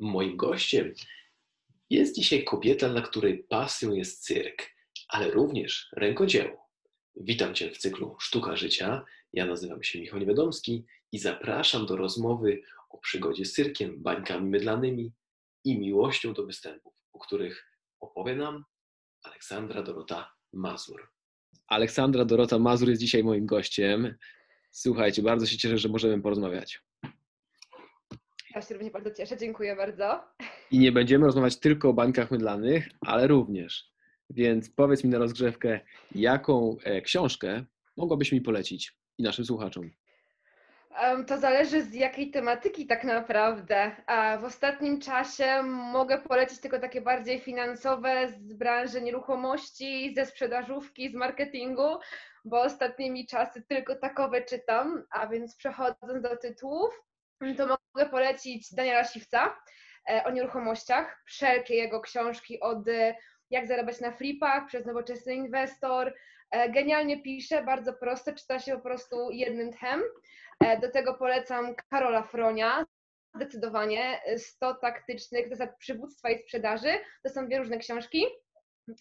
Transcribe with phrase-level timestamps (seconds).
[0.00, 0.94] Moim gościem
[1.90, 4.62] jest dzisiaj kobieta, dla której pasją jest cyrk,
[5.08, 6.70] ale również rękodzieło.
[7.16, 9.04] Witam Cię w cyklu Sztuka Życia.
[9.32, 15.12] Ja nazywam się Michał Niewiadomski i zapraszam do rozmowy o przygodzie z cyrkiem, bańkami mydlanymi
[15.64, 17.66] i miłością do występów, o których
[18.00, 18.64] opowie nam
[19.22, 21.10] Aleksandra Dorota Mazur.
[21.66, 24.14] Aleksandra Dorota Mazur jest dzisiaj moim gościem.
[24.70, 26.80] Słuchajcie, bardzo się cieszę, że możemy porozmawiać.
[28.56, 30.24] Ja się również bardzo cieszę, dziękuję bardzo.
[30.70, 33.90] I nie będziemy rozmawiać tylko o bańkach mydlanych, ale również.
[34.30, 35.80] Więc powiedz mi na rozgrzewkę,
[36.14, 37.64] jaką e, książkę
[37.96, 39.90] mogłabyś mi polecić i naszym słuchaczom?
[41.26, 43.96] To zależy z jakiej tematyki tak naprawdę.
[44.06, 51.10] A w ostatnim czasie mogę polecić tylko takie bardziej finansowe z branży nieruchomości, ze sprzedażówki,
[51.10, 51.98] z marketingu,
[52.44, 57.05] bo ostatnimi czasy tylko takowe czytam, a więc przechodząc do tytułów,
[57.56, 59.56] to mogę polecić Daniela Siwca
[60.10, 63.14] e, o nieruchomościach, wszelkie jego książki od e,
[63.50, 66.14] jak zarabiać na flipach, przez nowoczesny inwestor.
[66.50, 70.02] E, genialnie pisze, bardzo proste, czyta się po prostu jednym tchem.
[70.80, 72.84] Do tego polecam Karola Fronia,
[73.34, 76.88] zdecydowanie 100 taktycznych zasad przywództwa i sprzedaży.
[77.22, 78.26] To są dwie różne książki.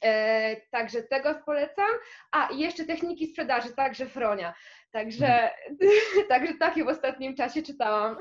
[0.03, 1.89] E, także tego polecam.
[2.31, 4.53] A i jeszcze techniki sprzedaży, także Fronia.
[4.92, 5.27] Także,
[5.69, 5.92] mhm.
[6.30, 8.16] także takie w ostatnim czasie czytałam.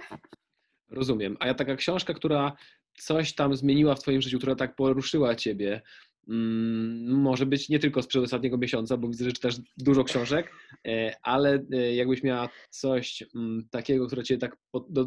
[0.90, 1.36] Rozumiem.
[1.40, 2.52] A ja taka książka, która
[2.98, 5.82] coś tam zmieniła w Twoim życiu, która tak poruszyła Ciebie,
[6.28, 10.52] mm, może być nie tylko sprzed ostatniego miesiąca, bo widzę, że czytasz dużo książek,
[10.86, 14.56] e, ale e, jakbyś miała coś mm, takiego, które Cię tak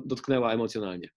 [0.05, 1.09] dotknęła emocjonalnie.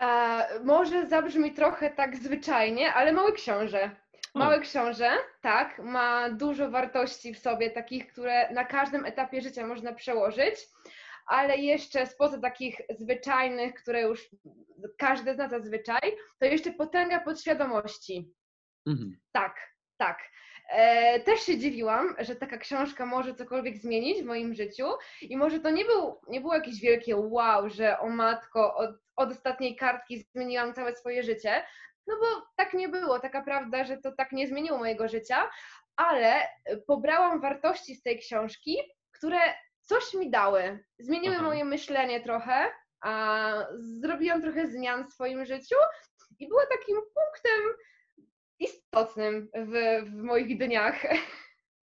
[0.00, 3.90] E, może zabrzmi trochę tak zwyczajnie, ale mały książę.
[4.34, 9.92] Mały książę, tak, ma dużo wartości w sobie, takich, które na każdym etapie życia można
[9.92, 10.54] przełożyć,
[11.26, 14.28] ale jeszcze spoza takich zwyczajnych, które już
[14.98, 18.32] każdy zna zazwyczaj, to jeszcze potęga podświadomości.
[18.86, 19.20] Mhm.
[19.32, 20.18] Tak, tak.
[20.68, 24.86] E, też się dziwiłam, że taka książka może cokolwiek zmienić w moim życiu
[25.22, 29.30] i może to nie, był, nie było jakieś wielkie wow, że o matko, od, od
[29.30, 31.62] ostatniej kartki zmieniłam całe swoje życie,
[32.06, 35.50] no bo tak nie było, taka prawda, że to tak nie zmieniło mojego życia,
[35.96, 36.48] ale
[36.86, 38.78] pobrałam wartości z tej książki,
[39.12, 39.38] które
[39.80, 41.44] coś mi dały, zmieniły Aha.
[41.44, 43.52] moje myślenie trochę, a
[44.00, 45.76] zrobiłam trochę zmian w swoim życiu
[46.38, 47.86] i było takim punktem
[48.96, 51.06] istotnym w, w moich dniach.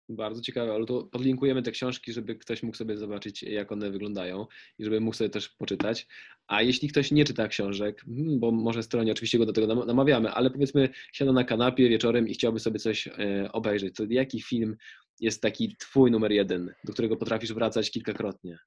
[0.09, 4.45] Bardzo ciekawe, ale to podlinkujemy te książki, żeby ktoś mógł sobie zobaczyć, jak one wyglądają
[4.79, 6.07] i żeby mógł sobie też poczytać.
[6.47, 10.31] A jeśli ktoś nie czyta książek, hmm, bo może stronie oczywiście go do tego namawiamy,
[10.31, 14.77] ale powiedzmy siada na kanapie wieczorem i chciałby sobie coś e, obejrzeć, to jaki film
[15.19, 18.57] jest taki twój numer jeden, do którego potrafisz wracać kilkakrotnie?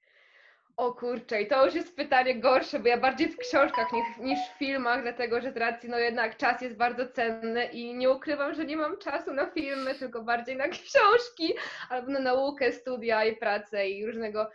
[0.77, 4.39] O kurczę, i to już jest pytanie gorsze, bo ja bardziej w książkach niż, niż
[4.39, 8.55] w filmach, dlatego że z racji, no jednak czas jest bardzo cenny i nie ukrywam,
[8.55, 11.55] że nie mam czasu na filmy, tylko bardziej na książki
[11.91, 14.51] albo na naukę, studia i pracę i różnego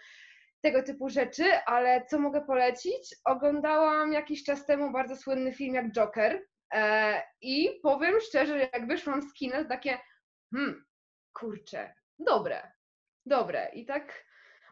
[0.62, 3.16] tego typu rzeczy, ale co mogę polecić?
[3.26, 6.42] Oglądałam jakiś czas temu bardzo słynny film jak Joker
[6.74, 9.98] e, i powiem szczerze, jak wyszłam z kina, takie
[10.54, 10.86] hmm,
[11.34, 12.72] kurczę, dobre,
[13.26, 14.26] dobre i tak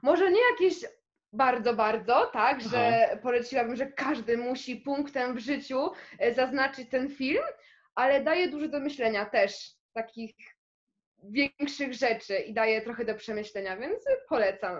[0.03, 0.85] może nie jakieś
[1.33, 3.17] bardzo, bardzo, tak, że Aha.
[3.23, 7.43] poleciłabym, że każdy musi punktem w życiu e, zaznaczyć ten film,
[7.95, 10.35] ale daje dużo do myślenia też, takich
[11.23, 14.77] większych rzeczy i daje trochę do przemyślenia, więc polecam.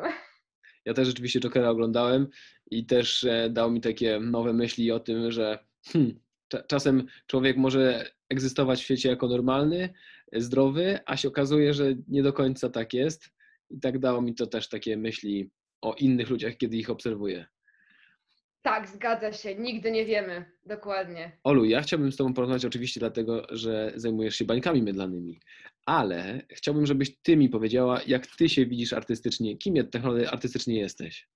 [0.86, 2.28] Ja też rzeczywiście Jokera oglądałem
[2.72, 6.19] i też e, dał mi takie nowe myśli o tym, że hmm,
[6.68, 9.94] czasem człowiek może egzystować w świecie jako normalny,
[10.34, 13.30] zdrowy, a się okazuje, że nie do końca tak jest.
[13.69, 15.50] I tak dało mi to też takie myśli
[15.81, 17.45] o innych ludziach, kiedy ich obserwuję.
[18.61, 19.55] Tak, zgadza się.
[19.55, 20.45] Nigdy nie wiemy.
[20.65, 21.38] Dokładnie.
[21.43, 25.39] Olu, ja chciałbym z Tobą porozmawiać oczywiście dlatego, że zajmujesz się bańkami mydlanymi,
[25.85, 30.79] ale chciałbym, żebyś Ty mi powiedziała, jak Ty się widzisz artystycznie, kim tak naprawdę artystycznie
[30.79, 31.27] jesteś?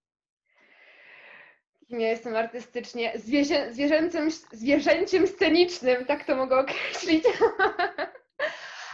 [1.87, 3.13] Kim ja jestem artystycznie?
[3.15, 7.23] Zwierzę, zwierzęcym, zwierzęciem scenicznym, tak to mogę określić.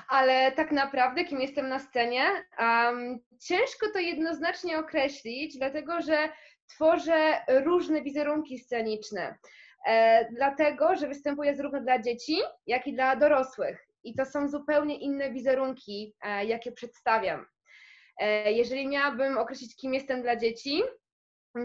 [0.10, 2.24] ale tak naprawdę, kim jestem na scenie,
[2.60, 6.30] um, ciężko to jednoznacznie określić, dlatego że
[6.68, 9.38] tworzę różne wizerunki sceniczne.
[9.88, 12.38] E, dlatego, że występuję zarówno dla dzieci,
[12.68, 13.88] jak i dla dorosłych.
[14.04, 17.46] I to są zupełnie inne wizerunki, e, jakie przedstawiam.
[18.20, 20.84] E, jeżeli miałabym określić, kim jestem dla dzieci,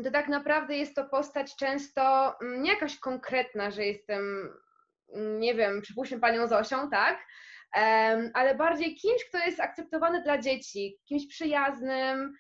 [0.04, 4.50] to tak naprawdę jest to postać często mm, nie jakaś konkretna, że jestem,
[5.14, 7.26] mm, nie wiem, przypuśćmy panią Zosią, tak?
[8.34, 12.32] Ale bardziej kimś, kto jest akceptowany dla dzieci, kimś przyjaznym,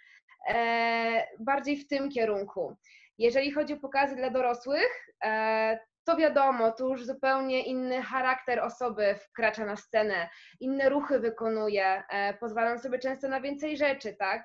[0.48, 2.76] e, bardziej w tym kierunku.
[3.18, 9.14] Jeżeli chodzi o pokazy dla dorosłych, e, to wiadomo, tu już zupełnie inny charakter osoby
[9.14, 10.28] wkracza na scenę,
[10.60, 14.44] inne ruchy wykonuje, e, pozwalam sobie często na więcej rzeczy, tak?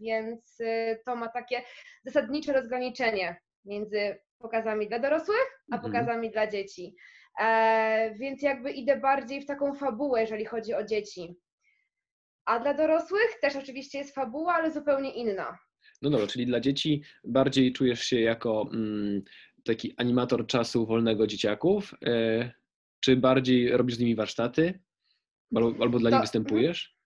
[0.00, 1.62] Więc y, to ma takie
[2.04, 5.92] zasadnicze rozgraniczenie między pokazami dla dorosłych, a mhm.
[5.92, 6.94] pokazami dla dzieci.
[7.40, 11.36] E, więc jakby idę bardziej w taką fabułę, jeżeli chodzi o dzieci.
[12.44, 15.58] A dla dorosłych też oczywiście jest fabuła, ale zupełnie inna.
[16.02, 19.22] No dobra, czyli dla dzieci bardziej czujesz się jako mm,
[19.64, 22.50] taki animator czasu wolnego dzieciaków, e,
[23.00, 24.80] czy bardziej robisz z nimi warsztaty,
[25.54, 26.96] albo, albo dla to, nich występujesz?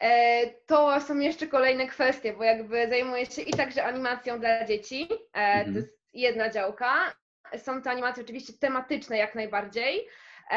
[0.00, 5.08] E, to są jeszcze kolejne kwestie, bo jakby zajmuję się i także animacją dla dzieci,
[5.32, 5.72] mhm.
[5.72, 7.19] to jest jedna działka.
[7.58, 10.08] Są to animacje oczywiście tematyczne jak najbardziej,
[10.50, 10.54] E,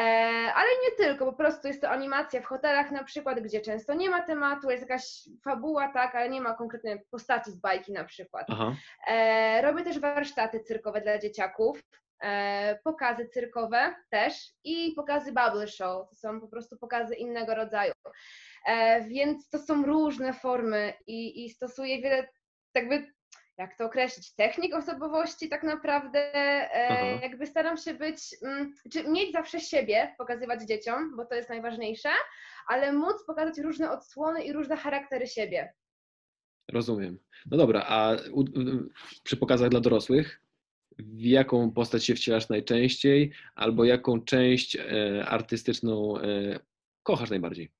[0.54, 4.10] ale nie tylko, po prostu jest to animacja w hotelach na przykład, gdzie często nie
[4.10, 8.46] ma tematu, jest jakaś fabuła, tak, ale nie ma konkretnej postaci z bajki na przykład.
[8.50, 8.74] Aha.
[9.06, 11.80] E, robię też warsztaty cyrkowe dla dzieciaków,
[12.22, 17.92] e, pokazy cyrkowe też i pokazy bubble show, to są po prostu pokazy innego rodzaju.
[19.08, 22.28] Więc to są różne formy i, i stosuję wiele
[22.74, 23.12] jakby
[23.58, 26.18] jak to określić, technik osobowości tak naprawdę,
[26.74, 31.48] e, jakby staram się być, mm, czy mieć zawsze siebie, pokazywać dzieciom, bo to jest
[31.48, 32.08] najważniejsze,
[32.68, 35.72] ale móc pokazać różne odsłony i różne charaktery siebie.
[36.72, 37.18] Rozumiem.
[37.50, 38.44] No dobra, a u,
[39.24, 40.40] przy pokazach dla dorosłych,
[40.98, 46.60] w jaką postać się wcielasz najczęściej, albo jaką część e, artystyczną e,
[47.02, 47.72] kochasz najbardziej?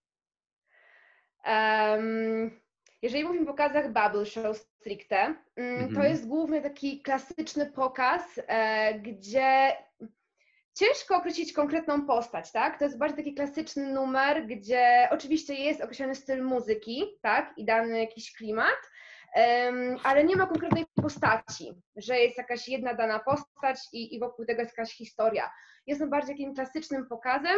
[1.46, 2.63] Um,
[3.04, 6.10] jeżeli mówimy o pokazach Bubble Show stricte, mm, to mhm.
[6.10, 9.72] jest głównie taki klasyczny pokaz, e, gdzie
[10.74, 12.78] ciężko określić konkretną postać, tak?
[12.78, 17.54] To jest bardziej taki klasyczny numer, gdzie oczywiście jest określony styl muzyki, tak?
[17.56, 18.90] I dany jakiś klimat,
[20.02, 24.60] ale nie ma konkretnej postaci, że jest jakaś jedna dana postać i, i wokół tego
[24.60, 25.50] jest jakaś historia.
[25.86, 27.56] Jest on bardziej takim klasycznym pokazem,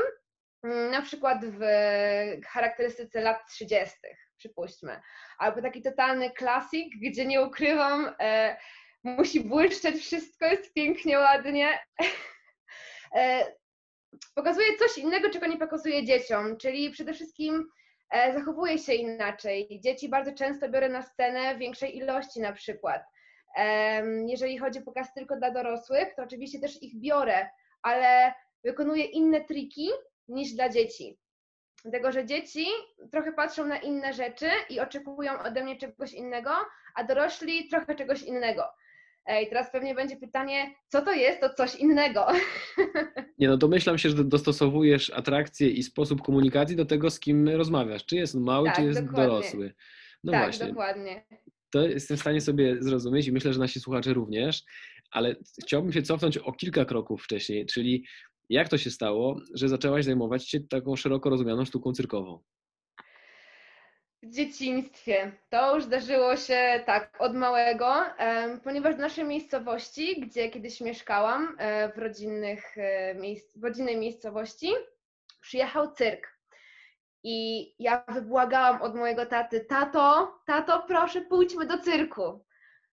[0.62, 1.60] na przykład w
[2.46, 3.96] charakterystyce lat 30
[4.36, 5.00] przypuśćmy.
[5.38, 8.56] Albo taki totalny klasik, gdzie nie ukrywam, e,
[9.04, 11.78] musi błyszczeć wszystko, jest pięknie, ładnie.
[13.16, 13.46] e,
[14.34, 17.68] pokazuje coś innego, czego nie pokazuje dzieciom, czyli przede wszystkim
[18.10, 19.80] e, zachowuje się inaczej.
[19.84, 23.02] Dzieci bardzo często biorę na scenę większej ilości na przykład.
[24.26, 27.48] Jeżeli chodzi o pokaz tylko dla dorosłych, to oczywiście też ich biorę,
[27.82, 29.90] ale wykonuję inne triki
[30.28, 31.18] niż dla dzieci.
[31.82, 32.66] Dlatego, że dzieci
[33.12, 36.50] trochę patrzą na inne rzeczy i oczekują ode mnie czegoś innego,
[36.94, 38.62] a dorośli trochę czegoś innego.
[39.42, 42.26] I teraz pewnie będzie pytanie, co to jest to coś innego?
[43.38, 48.06] Nie, no domyślam się, że dostosowujesz atrakcję i sposób komunikacji do tego, z kim rozmawiasz.
[48.06, 49.26] Czy jest mały, tak, czy jest dokładnie.
[49.26, 49.74] dorosły.
[50.24, 50.66] No tak, właśnie.
[50.66, 51.26] dokładnie.
[51.70, 54.62] To jestem w stanie sobie zrozumieć i myślę, że nasi słuchacze również,
[55.10, 58.06] ale chciałbym się cofnąć o kilka kroków wcześniej, czyli
[58.48, 62.42] jak to się stało, że zaczęłaś zajmować się taką szeroko rozumianą sztuką cyrkową?
[64.22, 65.32] W dzieciństwie.
[65.48, 67.94] To już zdarzyło się tak od małego,
[68.64, 73.14] ponieważ w naszej miejscowości, gdzie kiedyś mieszkałam, e, w, rodzinnych, e,
[73.56, 74.72] w rodzinnej miejscowości,
[75.40, 76.36] przyjechał cyrk.
[77.22, 82.44] I ja wybłagałam od mojego taty, tato, tato, proszę pójdźmy do cyrku.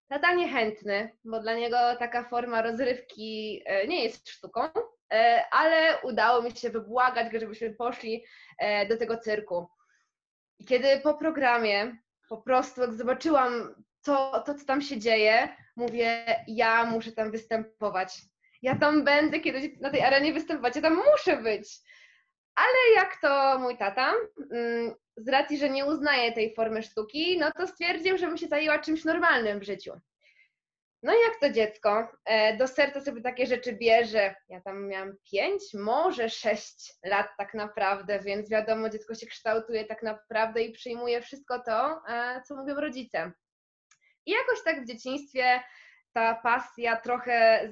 [0.07, 4.61] Tata niechętny, bo dla niego taka forma rozrywki e, nie jest sztuką,
[5.51, 8.25] ale udało mi się wybłagać żebyśmy poszli
[8.59, 9.67] e, do tego cyrku.
[10.59, 11.97] I kiedy po programie
[12.29, 18.21] po prostu jak zobaczyłam to, to, co tam się dzieje, mówię, ja muszę tam występować.
[18.61, 21.79] Ja tam będę kiedyś na tej arenie występować, ja tam muszę być.
[22.55, 24.13] Ale jak to mój tata,
[24.51, 28.79] mm, z racji, że nie uznaje tej formy sztuki, no to stwierdził, żebym się zajęła
[28.79, 29.91] czymś normalnym w życiu.
[31.03, 34.35] No i jak to dziecko e, do serca sobie takie rzeczy bierze?
[34.49, 40.03] Ja tam miałam pięć, może sześć lat tak naprawdę, więc wiadomo, dziecko się kształtuje tak
[40.03, 43.31] naprawdę i przyjmuje wszystko to, e, co mówią rodzice.
[44.25, 45.63] I jakoś tak w dzieciństwie
[46.13, 47.69] ta pasja trochę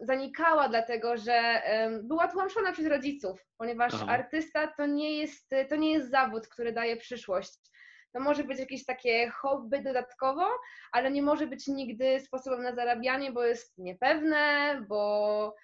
[0.00, 1.62] zanikała, dlatego że
[2.02, 4.06] była tłamszona przez rodziców, ponieważ Aha.
[4.08, 7.58] artysta to nie, jest, to nie jest zawód, który daje przyszłość
[8.12, 10.48] to może być jakieś takie hobby dodatkowo,
[10.92, 15.54] ale nie może być nigdy sposobem na zarabianie, bo jest niepewne, bo,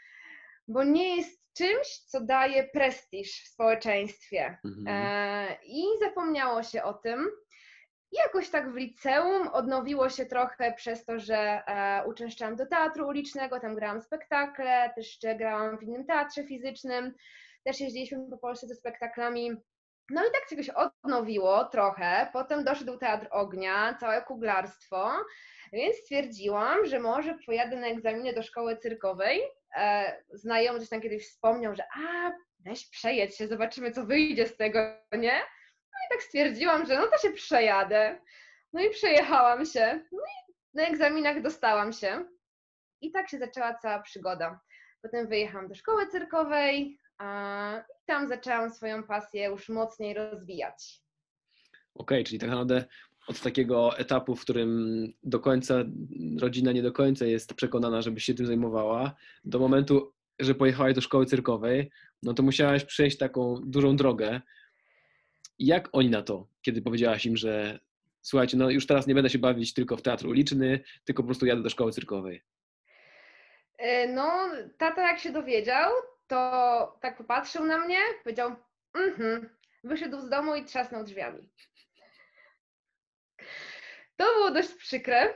[0.69, 4.59] bo nie jest czymś, co daje prestiż w społeczeństwie.
[4.64, 4.87] Mhm.
[4.88, 7.31] E, I zapomniało się o tym.
[8.12, 13.07] I jakoś tak w liceum odnowiło się trochę przez to, że e, uczęszczałam do teatru
[13.09, 17.14] ulicznego, tam grałam spektakle, też jeszcze grałam w innym teatrze fizycznym,
[17.64, 19.57] też jeździliśmy po Polsce ze spektaklami
[20.11, 22.29] No i tak się jakoś odnowiło trochę.
[22.33, 25.12] Potem doszedł Teatr Ognia, całe kuglarstwo,
[25.73, 29.43] więc stwierdziłam, że może pojadę na egzaminy do szkoły cyrkowej.
[29.77, 34.57] E, znajomy coś tam kiedyś wspomniał, że a, weź przejedź się, zobaczymy co wyjdzie z
[34.57, 34.79] tego,
[35.12, 35.38] nie?
[35.93, 38.21] No i tak stwierdziłam, że no to się przejadę.
[38.73, 40.00] No i przejechałam się.
[40.12, 42.25] No i na egzaminach dostałam się.
[43.00, 44.61] I tak się zaczęła cała przygoda.
[45.03, 51.03] Potem wyjechałam do szkoły cyrkowej i tam zaczęłam swoją pasję już mocniej rozwijać.
[51.95, 52.85] Okej, okay, czyli tak naprawdę
[53.29, 55.75] od takiego etapu, w którym do końca
[56.41, 61.01] rodzina nie do końca jest przekonana, żeby się tym zajmowała, do momentu, że pojechałaś do
[61.01, 61.91] szkoły cyrkowej,
[62.23, 64.41] no to musiałaś przejść taką dużą drogę.
[65.59, 67.79] Jak oni na to, kiedy powiedziałaś im, że
[68.23, 71.47] słuchajcie, no już teraz nie będę się bawić tylko w teatr uliczny, tylko po prostu
[71.47, 72.43] jadę do szkoły cyrkowej?
[73.79, 74.49] E, no,
[74.79, 75.91] tata jak się dowiedział,
[76.28, 78.56] to tak popatrzył na mnie, powiedział,
[78.94, 81.50] mhm, wyszedł z domu i trzasnął drzwiami.
[84.16, 85.35] To było dość przykre,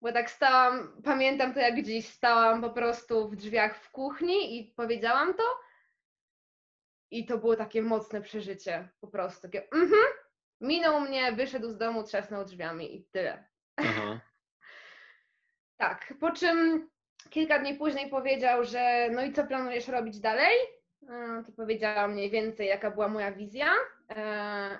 [0.00, 4.74] bo tak stałam, pamiętam to jak dziś, stałam po prostu w drzwiach w kuchni i
[4.74, 5.42] powiedziałam to.
[7.10, 10.04] I to było takie mocne przeżycie, po prostu takie, mhm,
[10.60, 13.48] minął mnie, wyszedł z domu, trzasnął drzwiami i tyle.
[15.76, 16.90] Tak, po czym
[17.30, 20.56] kilka dni później powiedział, że no i co planujesz robić dalej?
[21.46, 23.72] To powiedziała mniej więcej, jaka była moja wizja.
[24.10, 24.78] E,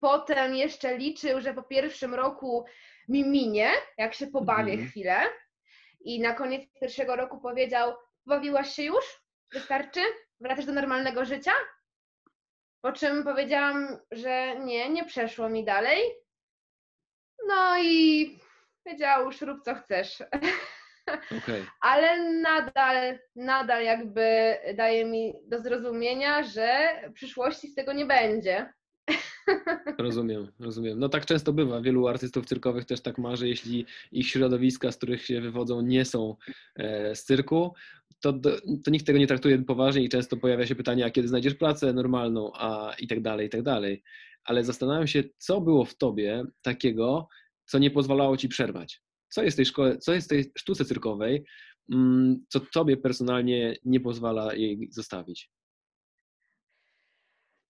[0.00, 2.64] potem jeszcze liczył, że po pierwszym roku
[3.08, 4.88] mi minie, jak się pobawię mhm.
[4.88, 5.16] chwilę.
[6.00, 7.94] I na koniec pierwszego roku powiedział:
[8.26, 9.22] Bawiłaś się już?
[9.52, 10.00] Wystarczy?
[10.40, 11.52] Wracasz do normalnego życia?
[12.80, 16.00] Po czym powiedziałam, że nie, nie przeszło mi dalej.
[17.46, 18.38] No i
[18.84, 20.22] powiedział: Już rób co chcesz.
[21.38, 21.64] Okay.
[21.80, 28.72] Ale nadal, nadal jakby daje mi do zrozumienia, że przyszłości z tego nie będzie.
[29.98, 30.98] Rozumiem, rozumiem.
[30.98, 31.80] No tak często bywa.
[31.80, 36.04] Wielu artystów cyrkowych też tak ma, że jeśli ich środowiska, z których się wywodzą, nie
[36.04, 36.36] są
[36.76, 37.74] e, z cyrku,
[38.20, 38.32] to,
[38.84, 41.92] to nikt tego nie traktuje poważnie i często pojawia się pytanie, a kiedy znajdziesz pracę
[41.92, 44.02] normalną, a i tak dalej, i tak dalej.
[44.44, 47.28] Ale zastanawiam się, co było w tobie takiego,
[47.64, 49.05] co nie pozwalało ci przerwać.
[49.28, 51.44] Co jest w tej szkole, co jest tej sztuce cyrkowej,
[51.92, 55.50] mm, co tobie personalnie nie pozwala jej zostawić?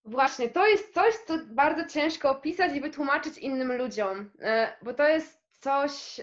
[0.04, 5.08] Właśnie, to jest coś, co bardzo ciężko opisać i wytłumaczyć innym ludziom, e, bo to
[5.08, 6.20] jest coś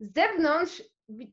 [0.00, 0.82] z zewnątrz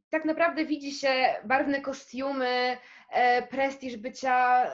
[0.09, 2.77] tak naprawdę widzi się barwne kostiumy,
[3.09, 4.65] e, prestiż bycia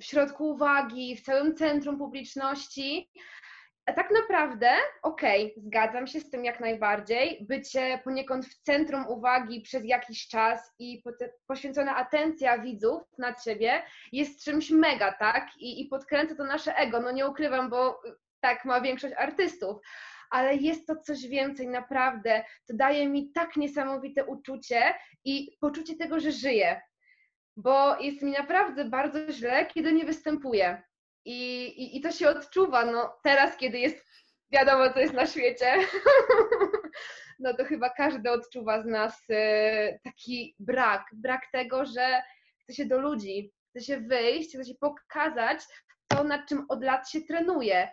[0.00, 3.10] w środku uwagi, w całym centrum publiczności,
[3.92, 4.70] tak naprawdę,
[5.02, 7.46] okej, okay, zgadzam się z tym jak najbardziej.
[7.48, 11.02] Bycie poniekąd w centrum uwagi przez jakiś czas i
[11.46, 15.48] poświęcona atencja widzów na ciebie jest czymś mega, tak?
[15.58, 17.00] I, i podkręca to nasze ego.
[17.00, 18.00] No nie ukrywam, bo
[18.40, 19.76] tak ma większość artystów.
[20.30, 22.44] Ale jest to coś więcej, naprawdę.
[22.66, 26.80] To daje mi tak niesamowite uczucie i poczucie tego, że żyję.
[27.56, 30.82] Bo jest mi naprawdę bardzo źle, kiedy nie występuję
[31.24, 34.06] i, i, I to się odczuwa, no teraz, kiedy jest
[34.52, 35.74] wiadomo, co jest na świecie,
[37.38, 42.22] no to chyba każdy odczuwa z nas y, taki brak, brak tego, że
[42.62, 45.60] chce się do ludzi, chce się wyjść, chce się pokazać
[46.08, 47.88] to, nad czym od lat się trenuje.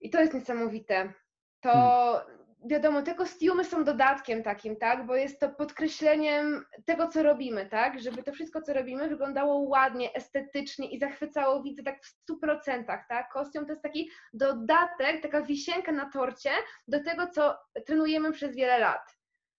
[0.00, 1.12] I to jest niesamowite.
[1.60, 7.22] To hmm wiadomo, te kostiumy są dodatkiem takim, tak, bo jest to podkreśleniem tego, co
[7.22, 12.06] robimy, tak, żeby to wszystko, co robimy, wyglądało ładnie, estetycznie i zachwycało widzę tak w
[12.06, 13.32] stu procentach, tak.
[13.32, 16.50] Kostium to jest taki dodatek, taka wisienka na torcie
[16.88, 17.54] do tego, co
[17.86, 19.16] trenujemy przez wiele lat.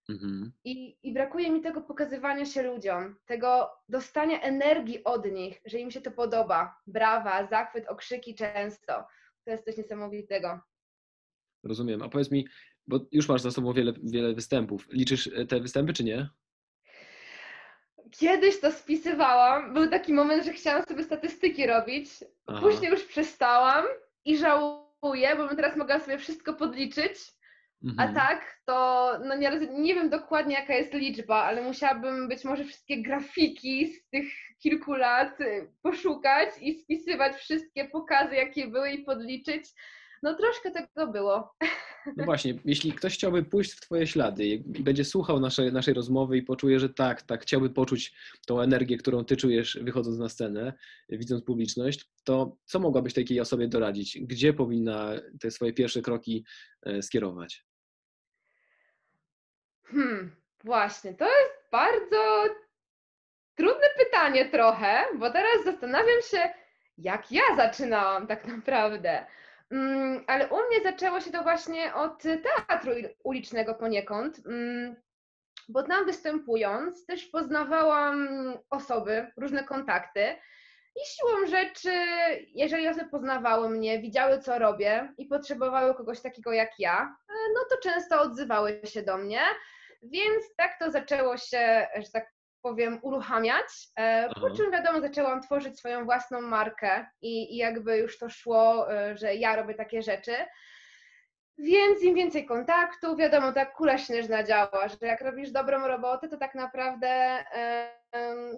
[0.09, 0.51] Mhm.
[0.63, 5.91] I, I brakuje mi tego pokazywania się ludziom, tego dostania energii od nich, że im
[5.91, 6.75] się to podoba.
[6.87, 8.93] Brawa, zachwyt, okrzyki często.
[9.43, 10.59] To jest coś niesamowitego.
[11.63, 12.01] Rozumiem.
[12.01, 12.47] A powiedz mi,
[12.87, 14.87] bo już masz za sobą wiele, wiele występów.
[14.91, 16.29] Liczysz e, te występy, czy nie?
[18.11, 19.73] Kiedyś to spisywałam.
[19.73, 22.09] Był taki moment, że chciałam sobie statystyki robić.
[22.47, 22.59] Aha.
[22.61, 23.85] Później już przestałam
[24.25, 27.35] i żałuję, bo bym teraz mogła sobie wszystko podliczyć.
[27.83, 28.09] Mhm.
[28.09, 32.63] A tak, to no nie, nie wiem dokładnie jaka jest liczba, ale musiałabym być może
[32.63, 34.25] wszystkie grafiki z tych
[34.59, 39.63] kilku lat y, poszukać i spisywać wszystkie pokazy, jakie były i podliczyć.
[40.23, 41.55] No troszkę tego było.
[42.17, 46.37] No właśnie, jeśli ktoś chciałby pójść w Twoje ślady i będzie słuchał naszej, naszej rozmowy
[46.37, 48.13] i poczuje, że tak, tak, chciałby poczuć
[48.47, 50.73] tą energię, którą Ty czujesz wychodząc na scenę,
[51.09, 54.19] widząc publiczność, to co mogłabyś takiej osobie doradzić?
[54.21, 56.45] Gdzie powinna te swoje pierwsze kroki
[56.85, 57.65] e, skierować?
[59.83, 62.45] Hmm, właśnie, to jest bardzo
[63.55, 66.49] trudne pytanie trochę, bo teraz zastanawiam się,
[66.97, 69.25] jak ja zaczynałam tak naprawdę.
[69.71, 72.91] Mm, ale u mnie zaczęło się to właśnie od teatru
[73.23, 74.95] ulicznego poniekąd, mm,
[75.69, 78.27] bo tam występując też poznawałam
[78.69, 80.35] osoby, różne kontakty.
[80.95, 81.91] I siłą rzeczy,
[82.53, 87.89] jeżeli osoby poznawały mnie, widziały co robię i potrzebowały kogoś takiego jak ja, no to
[87.89, 89.41] często odzywały się do mnie.
[90.03, 92.34] Więc tak to zaczęło się, że tak
[92.65, 93.67] powiem, uruchamiać.
[93.99, 98.93] E, po czym wiadomo, zaczęłam tworzyć swoją własną markę i, i jakby już to szło,
[98.93, 100.35] e, że ja robię takie rzeczy.
[101.57, 106.37] Więc im więcej kontaktu, wiadomo, tak kula śnieżna działa, że jak robisz dobrą robotę, to
[106.37, 107.43] tak naprawdę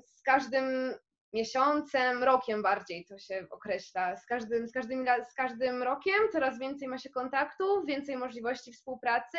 [0.06, 0.94] z każdym
[1.34, 4.16] miesiącem, rokiem bardziej to się określa.
[4.16, 9.38] Z każdym, z, każdym, z każdym rokiem coraz więcej ma się kontaktów, więcej możliwości współpracy.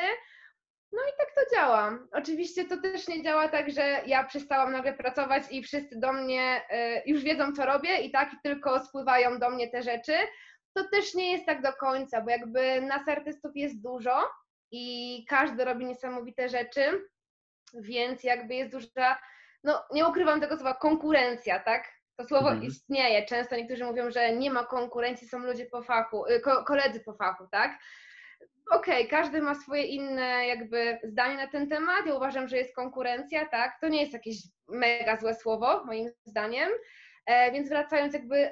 [0.92, 1.98] No i tak to działa.
[2.12, 6.62] Oczywiście to też nie działa tak, że ja przestałam nagle pracować i wszyscy do mnie
[6.70, 10.12] y, już wiedzą, co robię i tak tylko spływają do mnie te rzeczy.
[10.74, 14.30] To też nie jest tak do końca, bo jakby nas artystów jest dużo
[14.70, 17.08] i każdy robi niesamowite rzeczy,
[17.74, 19.18] więc jakby jest duża,
[19.64, 21.98] no nie ukrywam tego słowa, konkurencja, tak?
[22.16, 22.66] To słowo mhm.
[22.66, 23.26] istnieje.
[23.26, 27.14] Często niektórzy mówią, że nie ma konkurencji, są ludzie po fachu, y, ko koledzy po
[27.14, 27.78] fachu, tak?
[28.70, 32.06] Okej, okay, każdy ma swoje inne jakby zdanie na ten temat.
[32.06, 33.80] Ja uważam, że jest konkurencja, tak?
[33.80, 34.36] To nie jest jakieś
[34.68, 36.68] mega złe słowo, moim zdaniem.
[37.26, 38.50] E, więc wracając, jakby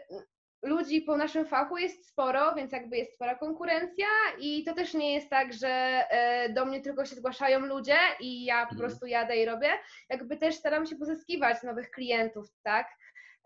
[0.62, 4.06] ludzi po naszym fachu jest sporo, więc jakby jest spora konkurencja
[4.38, 8.44] i to też nie jest tak, że e, do mnie tylko się zgłaszają ludzie i
[8.44, 8.78] ja po mhm.
[8.78, 9.70] prostu jadę i robię.
[10.08, 12.88] Jakby też staram się pozyskiwać nowych klientów, tak?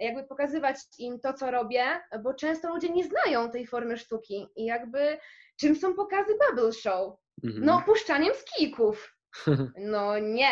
[0.00, 1.84] Jakby pokazywać im to, co robię,
[2.22, 5.18] bo często ludzie nie znają tej formy sztuki i jakby
[5.60, 7.16] Czym są pokazy Bubble Show?
[7.44, 7.64] Mhm.
[7.64, 9.16] No, puszczaniem z kijków.
[9.78, 10.48] No nie,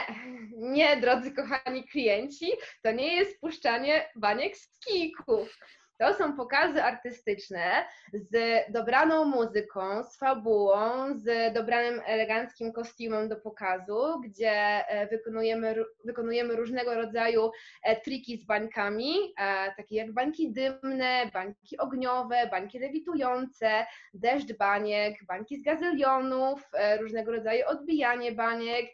[0.56, 2.52] nie, drodzy kochani klienci,
[2.82, 5.58] to nie jest puszczanie baniek z kijków.
[5.98, 14.20] To są pokazy artystyczne z dobraną muzyką, z fabułą, z dobranym eleganckim kostiumem do pokazu,
[14.24, 14.52] gdzie
[14.88, 15.74] e, wykonujemy,
[16.04, 17.50] wykonujemy różnego rodzaju
[17.82, 25.24] e, triki z bańkami, e, takie jak bańki dymne, bańki ogniowe, bańki lewitujące, deszcz baniek,
[25.24, 28.86] bańki z gazylionów, różnego rodzaju odbijanie baniek.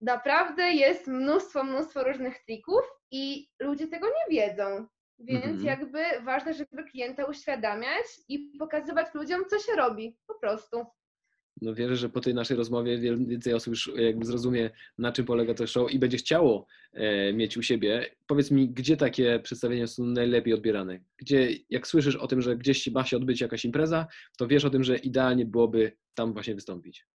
[0.00, 4.86] Naprawdę jest mnóstwo, mnóstwo różnych trików i ludzie tego nie wiedzą.
[5.18, 5.64] Więc mhm.
[5.64, 10.86] jakby ważne, żeby klienta uświadamiać i pokazywać ludziom, co się robi, po prostu.
[11.62, 15.54] No wierzę, że po tej naszej rozmowie więcej osób już jakby zrozumie, na czym polega
[15.54, 18.10] to show i będzie chciało e, mieć u siebie.
[18.26, 21.00] Powiedz mi, gdzie takie przedstawienia są najlepiej odbierane?
[21.16, 24.06] Gdzie, jak słyszysz o tym, że gdzieś ma się odbyć jakaś impreza,
[24.38, 27.06] to wiesz o tym, że idealnie byłoby tam właśnie wystąpić.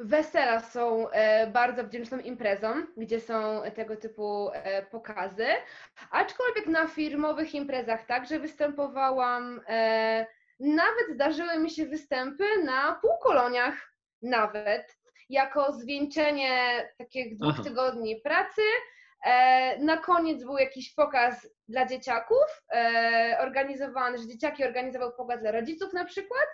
[0.00, 5.46] Wesela są e, bardzo wdzięczną imprezą, gdzie są tego typu e, pokazy,
[6.10, 9.60] aczkolwiek na firmowych imprezach także występowałam.
[9.68, 10.26] E,
[10.60, 16.52] nawet zdarzyły mi się występy na półkoloniach, nawet jako zwieńczenie
[16.98, 17.62] takich dwóch Aha.
[17.62, 18.62] tygodni pracy.
[19.80, 22.62] Na koniec był jakiś pokaz dla dzieciaków,
[23.38, 26.46] organizowany, że dzieciaki organizował pokaz dla rodziców na przykład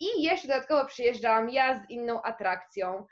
[0.00, 3.06] i jeszcze dodatkowo przyjeżdżałam ja z inną atrakcją.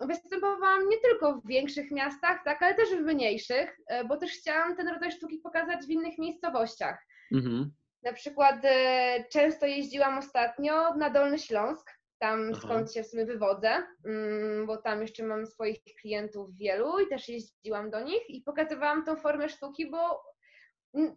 [0.00, 4.76] Występowałam nie tylko w większych miastach, tak, ale też w mniejszych, e, bo też chciałam
[4.76, 7.06] ten rodzaj sztuki pokazać w innych miejscowościach.
[7.32, 7.70] Mhm.
[8.02, 12.60] Na przykład e, często jeździłam ostatnio na Dolny Śląsk, tam Aha.
[12.62, 17.28] skąd się w sumie wywodzę, mm, bo tam jeszcze mam swoich klientów wielu i też
[17.28, 20.22] jeździłam do nich i pokazywałam tą formę sztuki, bo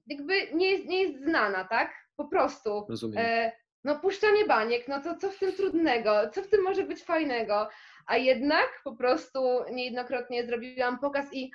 [0.07, 1.93] jakby nie jest, nie jest znana, tak?
[2.15, 2.85] Po prostu.
[2.89, 3.25] Rozumiem.
[3.85, 7.03] E, no puszczanie baniek, no to co w tym trudnego, co w tym może być
[7.03, 7.69] fajnego?
[8.05, 11.51] A jednak po prostu niejednokrotnie zrobiłam pokaz i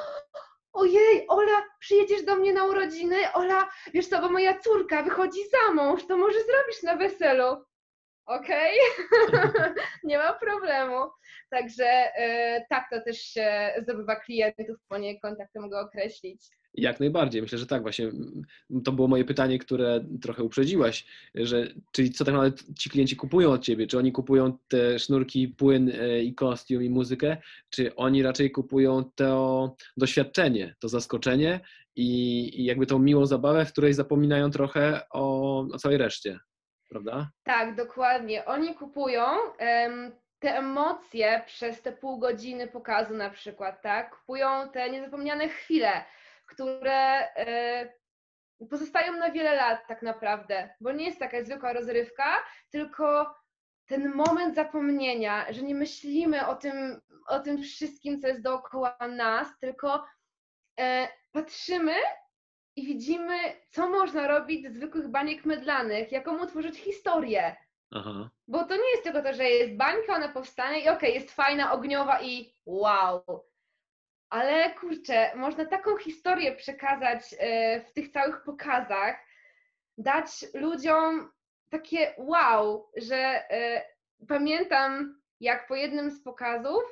[0.72, 3.32] ojej, Ola, przyjedziesz do mnie na urodziny?
[3.32, 7.64] Ola, wiesz co, bo moja córka wychodzi za mąż, to może zrobisz na weselu.
[8.26, 8.78] Okej,
[9.28, 9.74] okay?
[10.04, 11.10] nie ma problemu.
[11.50, 12.12] Także
[12.56, 16.59] y, tak to też się zdobywa klientów poniekąd, tak to mogę określić.
[16.74, 17.42] Jak najbardziej.
[17.42, 18.10] Myślę, że tak właśnie.
[18.84, 23.52] To było moje pytanie, które trochę uprzedziłaś, że czyli co tak naprawdę ci klienci kupują
[23.52, 23.86] od ciebie?
[23.86, 27.36] Czy oni kupują te sznurki, płyn e, i kostium i muzykę,
[27.70, 31.60] czy oni raczej kupują to doświadczenie, to zaskoczenie
[31.96, 36.38] i, i jakby tą miłą zabawę, w której zapominają trochę o, o całej reszcie,
[36.88, 37.30] prawda?
[37.42, 38.44] Tak, dokładnie.
[38.44, 44.18] Oni kupują um, te emocje przez te pół godziny pokazu na przykład, tak?
[44.18, 46.04] Kupują te niezapomniane chwile
[46.50, 47.92] które e,
[48.70, 52.24] pozostają na wiele lat tak naprawdę, bo nie jest taka zwykła rozrywka,
[52.70, 53.34] tylko
[53.86, 59.58] ten moment zapomnienia, że nie myślimy o tym, o tym wszystkim, co jest dookoła nas,
[59.60, 60.04] tylko
[60.80, 61.94] e, patrzymy
[62.76, 63.36] i widzimy,
[63.70, 67.56] co można robić z zwykłych baniek mydlanych, jaką utworzyć historię.
[67.90, 68.30] Aha.
[68.48, 71.30] Bo to nie jest tylko to, że jest bańka, ona powstanie i okej, okay, jest
[71.30, 73.49] fajna, ogniowa i wow.
[74.30, 79.16] Ale kurczę, można taką historię przekazać e, w tych całych pokazach,
[79.98, 81.32] dać ludziom
[81.70, 83.84] takie wow, że e,
[84.28, 86.82] pamiętam, jak po jednym z pokazów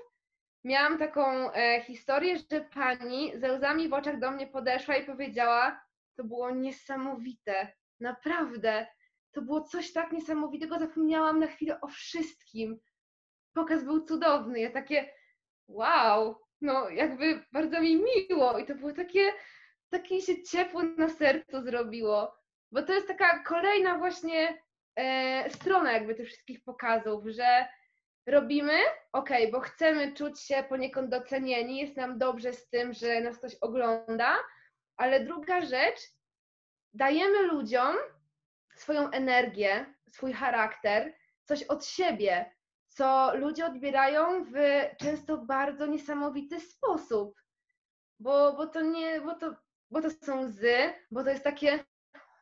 [0.64, 5.80] miałam taką e, historię, że pani ze łzami w oczach do mnie podeszła i powiedziała:
[6.16, 8.86] To było niesamowite, naprawdę.
[9.30, 12.80] To było coś tak niesamowitego, zapomniałam na chwilę o wszystkim.
[13.54, 14.60] Pokaz był cudowny.
[14.60, 15.10] Ja takie,
[15.68, 19.32] wow, no jakby bardzo mi miło i to było takie,
[19.90, 22.34] takie się ciepło na sercu zrobiło,
[22.72, 24.62] bo to jest taka kolejna właśnie
[24.96, 27.68] e, strona jakby tych wszystkich pokazów, że
[28.26, 28.78] robimy,
[29.12, 33.54] ok, bo chcemy czuć się poniekąd docenieni, jest nam dobrze z tym, że nas ktoś
[33.54, 34.38] ogląda,
[34.96, 36.00] ale druga rzecz,
[36.94, 37.96] dajemy ludziom
[38.74, 42.54] swoją energię, swój charakter, coś od siebie,
[42.98, 44.54] co ludzie odbierają w
[44.98, 47.42] często bardzo niesamowity sposób.
[48.20, 49.54] Bo, bo to nie, bo to,
[49.90, 50.76] bo to są łzy,
[51.10, 51.84] bo to jest takie,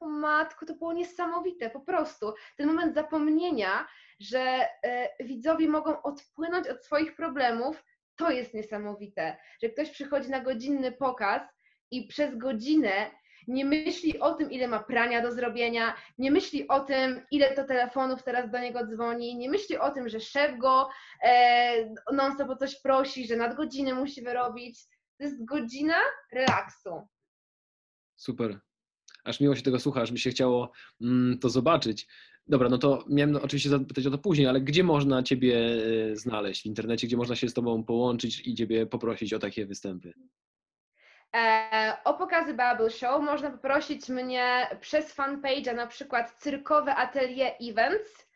[0.01, 2.35] o matko, to było niesamowite, po prostu.
[2.57, 3.89] Ten moment zapomnienia,
[4.21, 7.85] że e, widzowie mogą odpłynąć od swoich problemów,
[8.17, 9.37] to jest niesamowite.
[9.63, 11.43] Że ktoś przychodzi na godzinny pokaz
[11.91, 13.11] i przez godzinę
[13.47, 17.65] nie myśli o tym, ile ma prania do zrobienia, nie myśli o tym, ile to
[17.65, 20.89] telefonów teraz do niego dzwoni, nie myśli o tym, że szef go
[21.23, 24.87] e, non-stop o coś prosi, że nadgodziny musi wyrobić.
[25.19, 25.97] To jest godzina
[26.33, 27.09] relaksu.
[28.17, 28.61] Super.
[29.25, 32.07] Aż miło się tego słucha, aż mi się chciało mm, to zobaczyć.
[32.49, 35.57] Dobra, no to miałem oczywiście zapytać o to później, ale gdzie można Ciebie
[36.13, 39.67] e, znaleźć w internecie, gdzie można się z Tobą połączyć i Ciebie poprosić o takie
[39.67, 40.13] występy?
[41.35, 48.27] E, o pokazy Bubble Show można poprosić mnie przez fanpage'a na przykład Cyrkowe Atelier Events.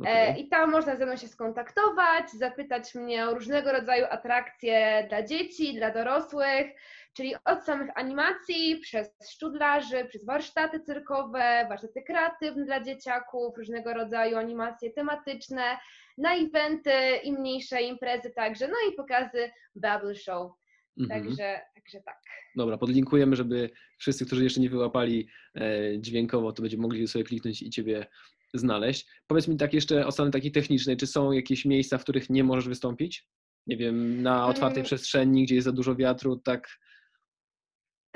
[0.00, 0.38] E, okay.
[0.38, 5.74] I tam można ze mną się skontaktować, zapytać mnie o różnego rodzaju atrakcje dla dzieci,
[5.74, 6.66] dla dorosłych,
[7.12, 14.36] czyli od samych animacji, przez szczudlarzy, przez warsztaty cyrkowe, warsztaty kreatywne dla dzieciaków, różnego rodzaju
[14.38, 15.78] animacje tematyczne,
[16.18, 20.52] na eventy i mniejsze imprezy także, no i pokazy Bubble Show.
[21.00, 21.22] Mhm.
[21.22, 22.22] Także, także tak.
[22.56, 27.62] Dobra, podlinkujemy, żeby wszyscy, którzy jeszcze nie wyłapali e, dźwiękowo, to będziemy mogli sobie kliknąć
[27.62, 28.06] i Ciebie
[28.54, 29.06] znaleźć.
[29.26, 32.44] Powiedz mi tak jeszcze o strony takiej technicznej, czy są jakieś miejsca, w których nie
[32.44, 33.28] możesz wystąpić?
[33.66, 34.84] Nie wiem, na otwartej hmm.
[34.84, 36.68] przestrzeni, gdzie jest za dużo wiatru, tak?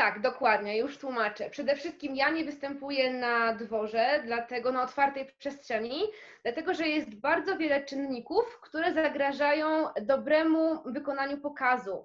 [0.00, 1.50] Tak, dokładnie, już tłumaczę.
[1.50, 6.02] Przede wszystkim ja nie występuję na dworze, dlatego na otwartej przestrzeni,
[6.42, 9.66] dlatego że jest bardzo wiele czynników, które zagrażają
[10.02, 12.04] dobremu wykonaniu pokazu.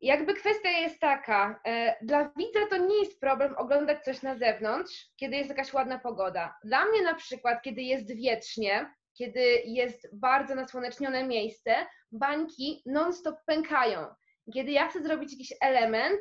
[0.00, 5.06] Jakby kwestia jest taka, e, dla widza to nie jest problem oglądać coś na zewnątrz,
[5.16, 6.56] kiedy jest jakaś ładna pogoda.
[6.64, 11.74] Dla mnie na przykład, kiedy jest wietrznie, kiedy jest bardzo nasłonecznione miejsce,
[12.12, 14.06] bańki non-stop pękają.
[14.54, 16.20] Kiedy ja chcę zrobić jakiś element,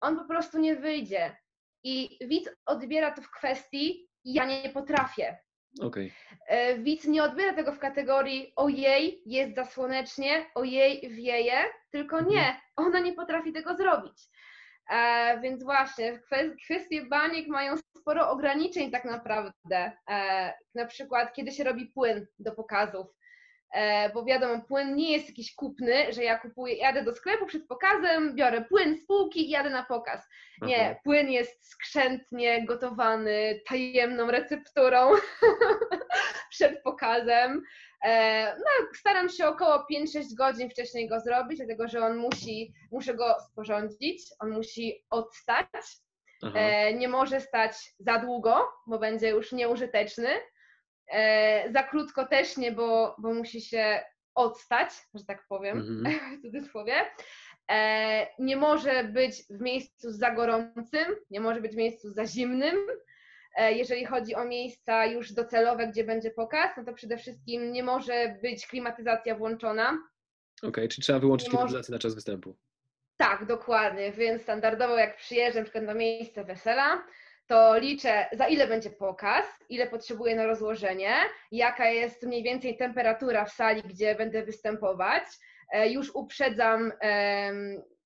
[0.00, 1.36] on po prostu nie wyjdzie.
[1.84, 5.38] I widz odbiera to w kwestii, ja nie potrafię.
[5.80, 6.12] Okay.
[6.48, 12.38] E, widz nie odbiera tego w kategorii ojej, jest za słonecznie, ojej, wieje, tylko nie,
[12.38, 12.56] mhm.
[12.76, 14.28] ona nie potrafi tego zrobić.
[14.90, 16.20] E, więc właśnie,
[16.64, 19.92] kwestie baniek mają sporo ograniczeń tak naprawdę.
[20.10, 23.06] E, na przykład, kiedy się robi płyn do pokazów.
[23.74, 27.66] E, bo wiadomo, płyn nie jest jakiś kupny, że ja kupuję, jadę do sklepu przed
[27.66, 30.28] pokazem, biorę płyn z półki i jadę na pokaz.
[30.62, 31.00] Nie, Aha.
[31.04, 35.10] płyn jest skrzętnie gotowany, tajemną recepturą
[36.50, 37.62] przed pokazem.
[38.04, 43.14] E, no, staram się około 5-6 godzin wcześniej go zrobić, dlatego że on musi, muszę
[43.14, 45.86] go sporządzić, on musi odstać.
[46.42, 46.58] Aha.
[46.58, 50.28] E, nie może stać za długo, bo będzie już nieużyteczny.
[51.12, 54.00] E, za krótko też nie, bo, bo musi się
[54.34, 56.18] odstać, że tak powiem, mm-hmm.
[56.38, 56.94] w cudzysłowie.
[57.70, 62.76] E, nie może być w miejscu za gorącym, nie może być w miejscu za zimnym.
[63.56, 67.82] E, jeżeli chodzi o miejsca już docelowe, gdzie będzie pokaz, no to przede wszystkim nie
[67.82, 69.88] może być klimatyzacja włączona.
[70.58, 72.56] Okej, okay, czyli trzeba wyłączyć klimatyzację na czas występu.
[73.16, 77.04] Tak, dokładnie, więc standardowo jak przyjeżdżam na przykład na miejsce wesela,
[77.46, 81.14] to liczę, za ile będzie pokaz, ile potrzebuję na rozłożenie,
[81.52, 85.24] jaka jest mniej więcej temperatura w sali, gdzie będę występować.
[85.72, 86.92] E, już uprzedzam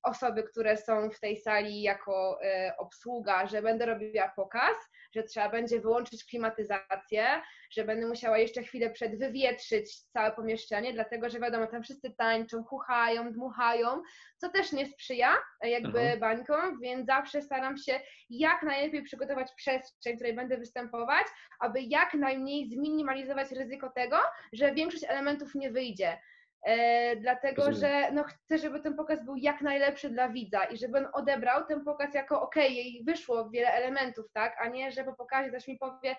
[0.02, 4.76] osoby, które są w tej sali jako e, obsługa, że będę robiła pokaz,
[5.14, 7.26] że trzeba będzie wyłączyć klimatyzację,
[7.70, 12.64] że będę musiała jeszcze chwilę przed wywietrzyć całe pomieszczenie, dlatego że wiadomo, tam wszyscy tańczą,
[12.64, 14.02] chuchają, dmuchają,
[14.36, 16.16] co też nie sprzyja jakby Aha.
[16.20, 21.26] bańkom, więc zawsze staram się jak najlepiej przygotować przestrzeń, w której będę występować,
[21.60, 24.16] aby jak najmniej zminimalizować ryzyko tego,
[24.52, 26.18] że większość elementów nie wyjdzie.
[26.62, 27.80] E, dlatego Rozumiem.
[27.80, 31.66] że no, chcę, żeby ten pokaz był jak najlepszy dla widza i żeby on odebrał
[31.66, 35.68] ten pokaz jako ok, jej wyszło wiele elementów, tak, a nie, że po pokazie też
[35.68, 36.16] mi powie,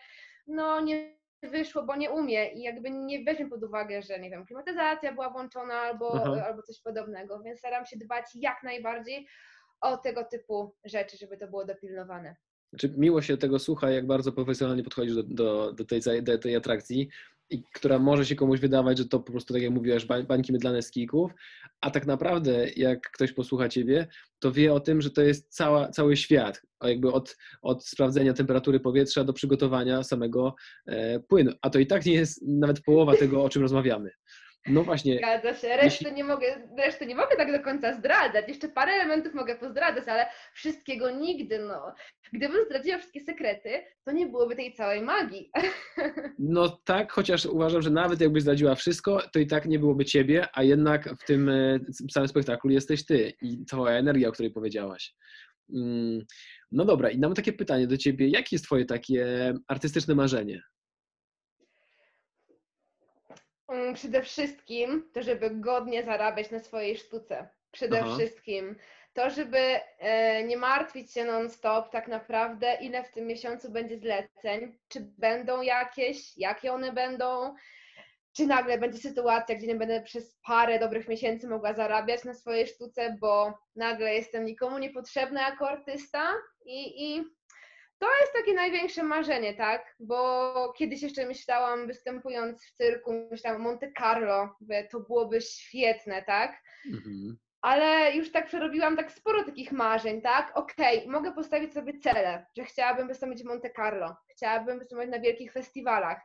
[0.48, 4.46] no nie wyszło, bo nie umie i jakby nie weźmie pod uwagę, że nie wiem,
[4.46, 9.28] klimatyzacja była włączona albo, albo coś podobnego, więc staram się dbać jak najbardziej
[9.82, 12.36] o tego typu rzeczy, żeby to było dopilnowane.
[12.74, 16.56] Znaczy, miło się tego słucha, jak bardzo profesjonalnie podchodzisz do, do, do, tej, do tej
[16.56, 17.10] atrakcji
[17.52, 20.82] i która może się komuś wydawać, że to po prostu, tak jak mówiłaś, bańki mydlane
[20.82, 20.92] z
[21.82, 24.08] a tak naprawdę jak ktoś posłucha Ciebie,
[24.40, 28.80] to wie o tym, że to jest cała, cały świat, jakby od, od sprawdzenia temperatury
[28.80, 33.44] powietrza do przygotowania samego e, płynu, a to i tak nie jest nawet połowa tego,
[33.44, 34.12] o czym rozmawiamy.
[34.68, 35.18] No właśnie.
[35.18, 35.68] Zgadza się.
[35.68, 36.14] Reszty, jeśli...
[36.14, 38.48] nie mogę, reszty nie mogę tak do końca zdradzać.
[38.48, 41.60] Jeszcze parę elementów mogę pozdradzać, ale wszystkiego nigdy.
[41.60, 41.96] No.
[42.34, 43.70] Gdybym zdradziła wszystkie sekrety,
[44.06, 45.52] to nie byłoby tej całej magii.
[46.40, 50.48] No tak, chociaż uważam, że nawet jakbyś zdradziła wszystko, to i tak nie byłoby ciebie,
[50.54, 51.80] a jednak w tym e,
[52.12, 55.14] samym spektaklu jesteś ty i twoja energia, o której powiedziałaś.
[55.74, 56.26] Mm,
[56.72, 58.28] no dobra, i mam takie pytanie do ciebie.
[58.28, 60.62] Jakie jest twoje takie artystyczne marzenie?
[63.72, 67.50] Mm, przede wszystkim to, żeby godnie zarabiać na swojej sztuce.
[67.72, 68.16] Przede Aha.
[68.16, 68.76] wszystkim
[69.14, 69.58] to, żeby
[70.00, 75.62] e, nie martwić się non-stop tak naprawdę, ile w tym miesiącu będzie zleceń, czy będą
[75.62, 77.56] jakieś, jakie one będą,
[78.34, 82.68] czy nagle będzie sytuacja, gdzie nie będę przez parę dobrych miesięcy mogła zarabiać na swojej
[82.68, 86.34] sztuce, bo nagle jestem nikomu niepotrzebna jako artysta
[86.66, 87.24] i, i
[88.02, 89.96] to jest takie największe marzenie, tak?
[90.00, 94.56] Bo kiedyś jeszcze myślałam, występując w cyrku, myślałam Monte Carlo,
[94.92, 96.62] to byłoby świetne, tak?
[96.94, 97.38] Mhm.
[97.62, 100.58] Ale już tak przerobiłam tak sporo takich marzeń, tak?
[100.58, 105.20] Okej, okay, mogę postawić sobie cele, że chciałabym wystąpić w Monte Carlo, chciałabym wystąpić na
[105.20, 106.22] wielkich festiwalach,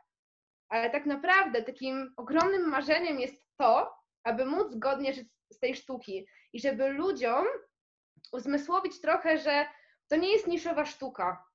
[0.69, 6.27] ale tak naprawdę takim ogromnym marzeniem jest to, aby móc godnie żyć z tej sztuki
[6.53, 7.45] i żeby ludziom
[8.31, 9.65] uzmysłowić trochę, że
[10.07, 11.46] to nie jest niszowa sztuka,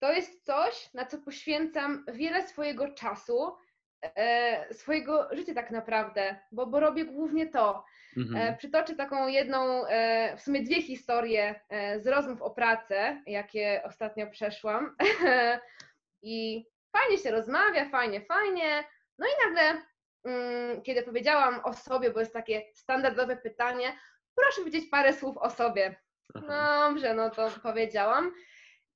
[0.00, 3.56] to jest coś, na co poświęcam wiele swojego czasu,
[4.02, 7.84] e, swojego życia tak naprawdę, bo, bo robię głównie to.
[8.16, 8.56] E, mhm.
[8.56, 11.60] przytoczę taką jedną, e, w sumie dwie historie
[11.96, 14.96] z rozmów o pracę, jakie ostatnio przeszłam.
[16.22, 18.84] I fajnie się rozmawia, fajnie, fajnie.
[19.18, 19.82] No i nagle,
[20.24, 23.98] mm, kiedy powiedziałam o sobie, bo jest takie standardowe pytanie,
[24.34, 25.96] proszę powiedzieć parę słów o sobie.
[26.34, 26.88] Aha.
[26.88, 28.32] Dobrze, no to powiedziałam.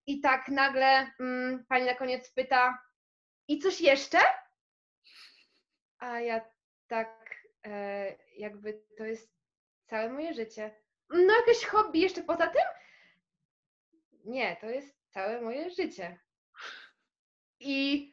[0.07, 2.79] I tak nagle mm, pani na koniec pyta,
[3.49, 4.19] i coś jeszcze?
[5.99, 6.41] A ja
[6.87, 7.37] tak,
[7.67, 9.33] e, jakby to jest
[9.87, 10.83] całe moje życie.
[11.11, 12.63] No jakieś hobby jeszcze poza tym?
[14.25, 16.21] Nie, to jest całe moje życie.
[17.61, 18.09] I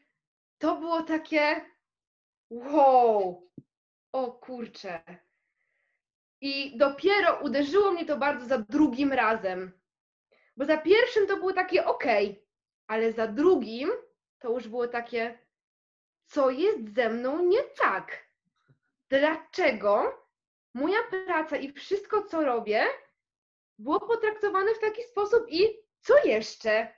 [0.58, 1.66] to było takie
[2.50, 3.50] wow,
[4.12, 5.04] o kurczę.
[6.42, 9.80] I dopiero uderzyło mnie to bardzo za drugim razem.
[10.60, 12.04] Bo za pierwszym to było takie ok,
[12.88, 13.90] ale za drugim
[14.40, 15.40] to już było takie,
[16.26, 18.26] co jest ze mną nie tak?
[19.10, 20.26] Dlaczego
[20.74, 22.86] moja praca i wszystko, co robię,
[23.78, 25.68] było potraktowane w taki sposób i
[26.02, 26.94] co jeszcze?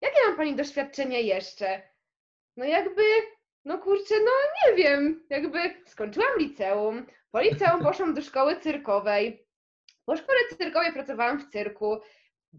[0.00, 1.82] Jakie mam Pani doświadczenie jeszcze?
[2.56, 3.02] No jakby,
[3.64, 4.30] no kurczę, no
[4.66, 9.46] nie wiem, jakby skończyłam liceum, po liceum poszłam do szkoły cyrkowej,
[10.04, 12.00] po szkole cyrkowej pracowałam w cyrku,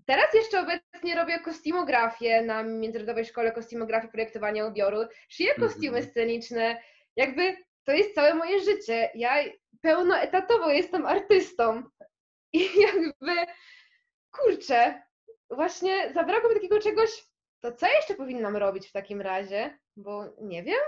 [0.05, 4.97] Teraz jeszcze obecnie robię kostiumografię na Międzynarodowej Szkole Kostiumografii Projektowania Ubioru.
[5.29, 5.69] Szyję mhm.
[5.69, 6.81] kostiumy sceniczne.
[7.15, 9.11] Jakby to jest całe moje życie.
[9.15, 9.35] Ja
[9.81, 11.83] pełnoetatowo jestem artystą.
[12.53, 13.51] I jakby,
[14.31, 15.03] kurczę,
[15.49, 17.09] właśnie zabrakło mi takiego czegoś,
[17.59, 19.79] to co jeszcze powinnam robić w takim razie?
[19.97, 20.81] Bo nie wiem.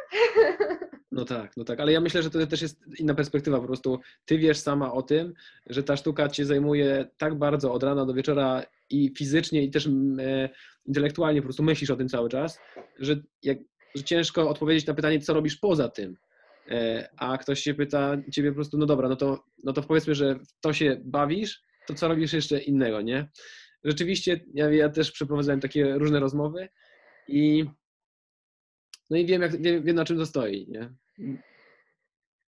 [1.11, 3.59] No tak, no tak, ale ja myślę, że to też jest inna perspektywa.
[3.59, 5.33] Po prostu ty wiesz sama o tym,
[5.69, 9.87] że ta sztuka cię zajmuje tak bardzo od rana do wieczora i fizycznie, i też
[9.87, 10.49] mm, e,
[10.85, 12.59] intelektualnie po prostu myślisz o tym cały czas,
[12.99, 13.57] że, jak,
[13.95, 16.17] że ciężko odpowiedzieć na pytanie, co robisz poza tym.
[16.69, 20.15] E, a ktoś się pyta ciebie po prostu, no dobra, no to, no to powiedzmy,
[20.15, 23.29] że to się bawisz, to co robisz jeszcze innego, nie?
[23.83, 26.69] Rzeczywiście, ja, ja też przeprowadzałem takie różne rozmowy
[27.27, 27.65] i
[29.09, 30.93] no i wiem, jak, wiem, wiem na czym to stoi, nie?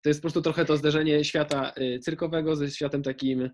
[0.01, 3.49] To jest po prostu trochę to zderzenie świata y, cyrkowego ze światem takim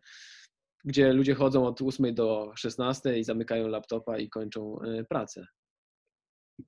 [0.85, 5.47] gdzie ludzie chodzą od 8 do 16 i zamykają laptopa i kończą e, pracę.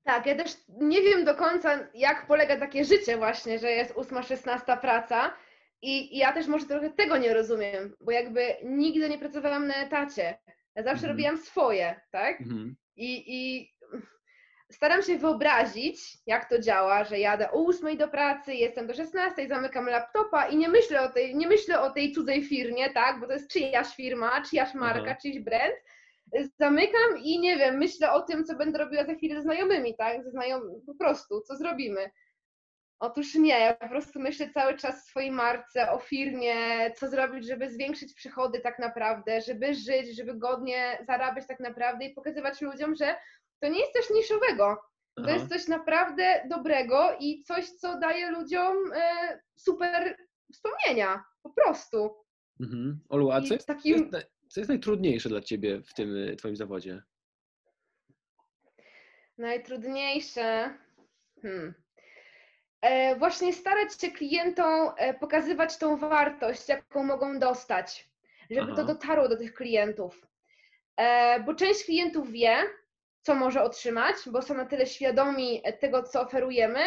[0.04, 4.82] Tak, ja też nie wiem do końca, jak polega takie życie właśnie, że jest 8-16
[4.82, 5.34] praca
[5.82, 10.38] i ja też może trochę tego nie rozumiem, bo jakby nigdy nie pracowałam na etacie.
[10.76, 11.12] Ja zawsze mhm.
[11.12, 12.41] robiłam swoje, tak?
[12.41, 12.76] Mhm.
[12.95, 13.69] I, I
[14.71, 19.47] staram się wyobrazić, jak to działa, że jadę o 8 do pracy, jestem do 16,
[19.47, 23.19] zamykam laptopa i nie myślę o tej, nie myślę o tej cudzej firmie, tak?
[23.19, 25.17] Bo to jest czyjaś firma, czyjaś marka, Aha.
[25.21, 25.73] czyjś brand.
[26.60, 30.23] Zamykam i nie wiem, myślę o tym, co będę robiła za chwilę ze znajomymi, tak?
[30.23, 32.10] Ze znajomymi, po prostu, co zrobimy.
[32.99, 36.56] Otóż nie, ja po prostu myślę cały czas o swojej marce, o firmie,
[36.91, 42.13] co zrobić, żeby zwiększyć przychody tak naprawdę, żeby żyć, żeby godnie zarabiać tak naprawdę i
[42.13, 43.15] pokazywać ludziom, że
[43.65, 44.78] to nie jest coś niszowego.
[45.15, 45.32] To Aha.
[45.32, 50.17] jest coś naprawdę dobrego i coś, co daje ludziom e, super
[50.54, 52.15] wspomnienia, po prostu.
[52.60, 52.99] Mhm.
[53.10, 54.12] Olu, a co jest, takim...
[54.49, 57.01] co jest najtrudniejsze dla Ciebie w tym e, Twoim zawodzie?
[59.38, 60.78] Najtrudniejsze?
[61.41, 61.73] Hmm.
[62.82, 68.10] E, właśnie starać się klientom e, pokazywać tą wartość, jaką mogą dostać,
[68.49, 68.75] żeby Aha.
[68.75, 70.28] to dotarło do tych klientów.
[70.97, 72.58] E, bo część klientów wie,
[73.26, 76.80] co może otrzymać, bo są na tyle świadomi tego, co oferujemy,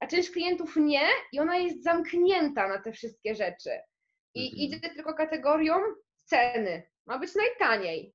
[0.00, 3.70] a część klientów nie i ona jest zamknięta na te wszystkie rzeczy.
[4.34, 4.62] I mhm.
[4.62, 5.74] idzie tylko kategorią
[6.24, 6.82] ceny.
[7.06, 8.14] Ma być najtaniej.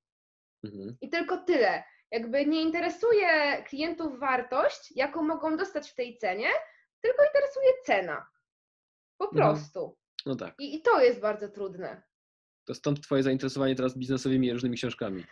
[0.63, 0.98] Mhm.
[1.02, 1.84] I tylko tyle.
[2.12, 6.50] Jakby nie interesuje klientów wartość, jaką mogą dostać w tej cenie,
[7.02, 8.28] tylko interesuje cena.
[9.17, 9.41] Po mhm.
[9.41, 9.98] prostu.
[10.26, 10.56] No tak.
[10.60, 12.02] I, I, to jest bardzo trudne.
[12.65, 15.24] To stąd Twoje zainteresowanie teraz biznesowymi różnymi książkami.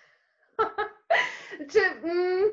[1.71, 2.49] Czy, mm,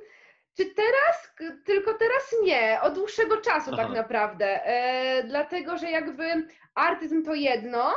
[0.56, 1.34] czy teraz?
[1.64, 2.80] Tylko teraz nie.
[2.82, 3.88] Od dłuższego czasu tak Aha.
[3.88, 4.66] tak naprawdę.
[4.66, 7.94] E, dlatego, że jakby artyzm to jedno,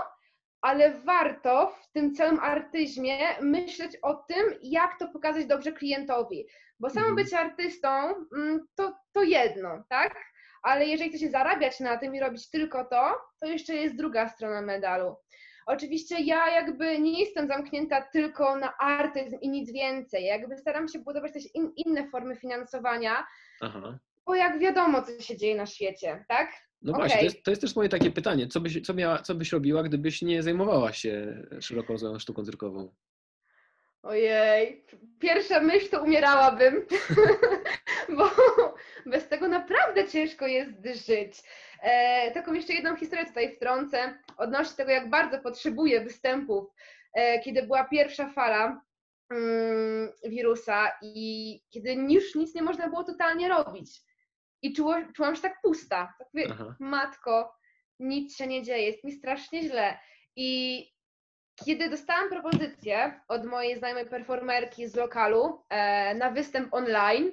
[0.62, 6.48] ale warto w tym całym artyzmie myśleć o tym, jak to pokazać dobrze klientowi.
[6.80, 7.16] Bo samo mhm.
[7.16, 7.90] być artystą
[8.36, 10.16] mm, to, to jedno, tak?
[10.62, 14.30] ale jeżeli chce się zarabiać na tym i robić tylko to, to jeszcze jest druga
[14.30, 15.16] strona medalu.
[15.70, 20.26] Oczywiście ja jakby nie jestem zamknięta tylko na artyzm i nic więcej.
[20.26, 23.28] Jakby staram się budować też in, inne formy finansowania,
[23.62, 24.00] Aha.
[24.26, 26.52] bo jak wiadomo, co się dzieje na świecie, tak?
[26.82, 27.02] No okay.
[27.02, 28.48] właśnie, to jest, to jest, też moje takie pytanie.
[28.48, 32.92] Co byś, co, miała, co byś robiła, gdybyś nie zajmowała się szeroko rozumianą sztuką cyrkową?
[34.04, 34.86] Ojej,
[35.20, 36.86] pierwsza myśl to umierałabym,
[38.18, 38.30] bo
[39.06, 40.72] bez tego naprawdę ciężko jest
[41.06, 41.44] żyć.
[41.82, 46.74] E, taką jeszcze jedną historię tutaj wtrącę, odnośnie tego, jak bardzo potrzebuję występów.
[47.14, 48.82] E, kiedy była pierwsza fala
[49.30, 54.02] mm, wirusa i kiedy już nic nie można było totalnie robić.
[54.62, 56.14] I czuło, czułam się tak pusta.
[56.20, 57.56] Tak mówię, matko,
[58.00, 59.98] nic się nie dzieje, jest mi strasznie źle.
[60.36, 60.99] I
[61.66, 67.32] kiedy dostałam propozycję od mojej znajomej performerki z lokalu e, na występ online,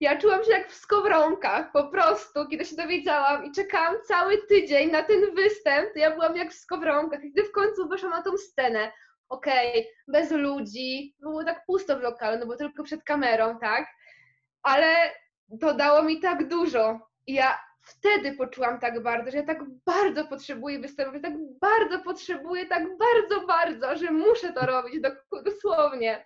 [0.00, 4.90] ja czułam się jak w skowronkach, po prostu, kiedy się dowiedziałam i czekałam cały tydzień
[4.90, 7.24] na ten występ, ja byłam jak w skowronkach.
[7.24, 8.92] I gdy w końcu wyszłam na tą scenę,
[9.28, 13.86] okej, okay, bez ludzi, było tak pusto w lokalu, no bo tylko przed kamerą, tak?
[14.62, 14.94] Ale
[15.60, 17.00] to dało mi tak dużo.
[17.26, 22.66] I ja wtedy poczułam tak bardzo, że ja tak bardzo potrzebuję występować, tak bardzo potrzebuję,
[22.66, 25.00] tak bardzo, bardzo, że muszę to robić
[25.44, 26.24] dosłownie.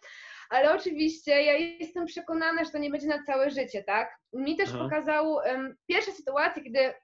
[0.50, 4.16] Ale oczywiście ja jestem przekonana, że to nie będzie na całe życie, tak?
[4.32, 4.78] Mi też Aha.
[4.84, 6.94] pokazał um, pierwsza sytuacja, kiedy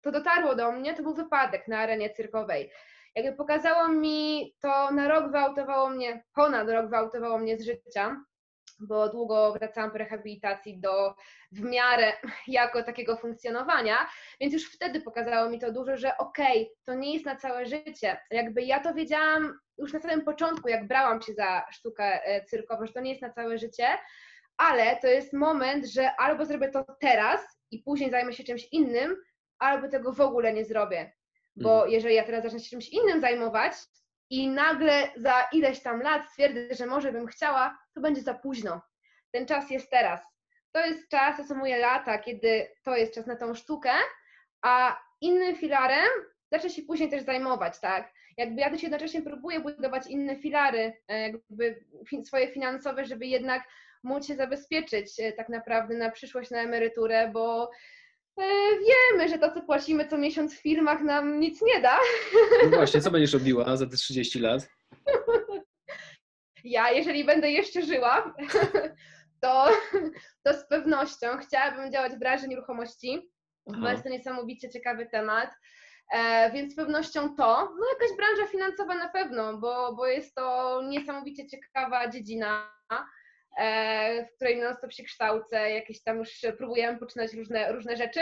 [0.00, 2.70] to dotarło do mnie, to był wypadek na arenie cyrkowej.
[3.14, 8.24] Jakby pokazało mi to na rok wyautowało mnie, ponad rok wyautowało mnie z życia
[8.78, 11.14] bo długo wracałam po rehabilitacji do
[11.52, 12.12] w miarę
[12.46, 13.96] jako takiego funkcjonowania,
[14.40, 17.66] więc już wtedy pokazało mi to dużo, że okej, okay, to nie jest na całe
[17.66, 18.16] życie.
[18.30, 22.86] Jakby ja to wiedziałam już na samym początku, jak brałam się za sztukę e, cyrkową,
[22.86, 23.86] że to nie jest na całe życie,
[24.56, 29.16] ale to jest moment, że albo zrobię to teraz i później zajmę się czymś innym,
[29.58, 31.12] albo tego w ogóle nie zrobię.
[31.56, 31.92] Bo mhm.
[31.92, 33.72] jeżeli ja teraz zacznę się czymś innym zajmować,
[34.30, 38.80] i nagle za ileś tam lat stwierdzę, że może bym chciała, to będzie za późno.
[39.30, 40.20] Ten czas jest teraz.
[40.72, 43.90] To jest czas, to są moje lata, kiedy to jest czas na tą sztukę,
[44.62, 46.08] a innym filarem
[46.52, 48.12] zacznę się później też zajmować, tak?
[48.36, 51.84] Jakby ja też jednocześnie próbuję budować inne filary, e, jakby
[52.24, 53.62] swoje finansowe, żeby jednak
[54.02, 57.70] móc się zabezpieczyć e, tak naprawdę na przyszłość, na emeryturę, bo
[58.80, 61.98] wiemy, że to, co płacimy co miesiąc w firmach, nam nic nie da.
[62.70, 64.68] No właśnie, co będziesz robiła za te 30 lat?
[66.64, 68.34] Ja, jeżeli będę jeszcze żyła,
[69.42, 69.68] to,
[70.42, 73.30] to z pewnością chciałabym działać w branży nieruchomości,
[73.66, 75.50] bo jest to niesamowicie ciekawy temat.
[76.12, 80.80] E, więc z pewnością to, no jakaś branża finansowa na pewno, bo, bo jest to
[80.82, 82.96] niesamowicie ciekawa dziedzina, e,
[84.28, 88.20] w której non-stop się kształcę, jakieś tam już próbujemy poczynać różne, różne rzeczy.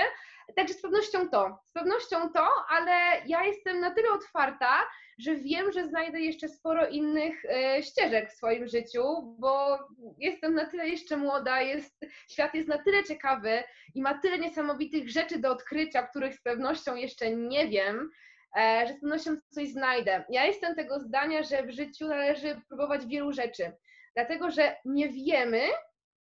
[0.57, 2.93] Także z pewnością to, z pewnością to, ale
[3.27, 4.83] ja jestem na tyle otwarta,
[5.19, 9.03] że wiem, że znajdę jeszcze sporo innych e, ścieżek w swoim życiu,
[9.39, 9.79] bo
[10.19, 13.63] jestem na tyle jeszcze młoda, jest, świat jest na tyle ciekawy
[13.95, 18.11] i ma tyle niesamowitych rzeczy do odkrycia, których z pewnością jeszcze nie wiem,
[18.57, 20.25] e, że z pewnością coś znajdę.
[20.29, 23.73] Ja jestem tego zdania, że w życiu należy próbować wielu rzeczy,
[24.17, 25.63] dlatego że nie wiemy,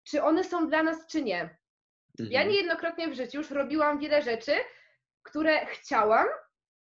[0.04, 1.40] czy one są dla nas, czy nie.
[1.40, 2.32] Mhm.
[2.32, 4.52] Ja niejednokrotnie w życiu już robiłam wiele rzeczy,
[5.22, 6.26] które chciałam,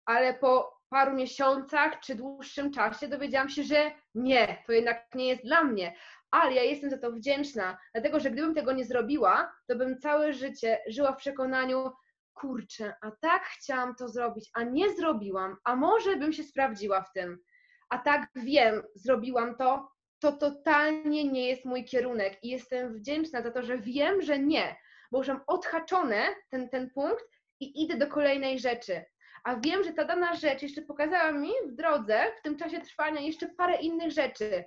[0.05, 5.43] ale po paru miesiącach czy dłuższym czasie dowiedziałam się, że nie, to jednak nie jest
[5.43, 5.95] dla mnie.
[6.31, 10.33] Ale ja jestem za to wdzięczna, dlatego że gdybym tego nie zrobiła, to bym całe
[10.33, 11.91] życie żyła w przekonaniu,
[12.33, 17.11] kurczę, a tak chciałam to zrobić, a nie zrobiłam, a może bym się sprawdziła w
[17.13, 17.39] tym.
[17.89, 23.51] A tak wiem, zrobiłam to, to totalnie nie jest mój kierunek i jestem wdzięczna za
[23.51, 24.75] to, że wiem, że nie,
[25.11, 27.25] bo już mam odhaczone ten, ten punkt
[27.59, 29.05] i idę do kolejnej rzeczy
[29.45, 33.21] a wiem, że ta dana rzecz jeszcze pokazała mi w drodze, w tym czasie trwania,
[33.21, 34.65] jeszcze parę innych rzeczy,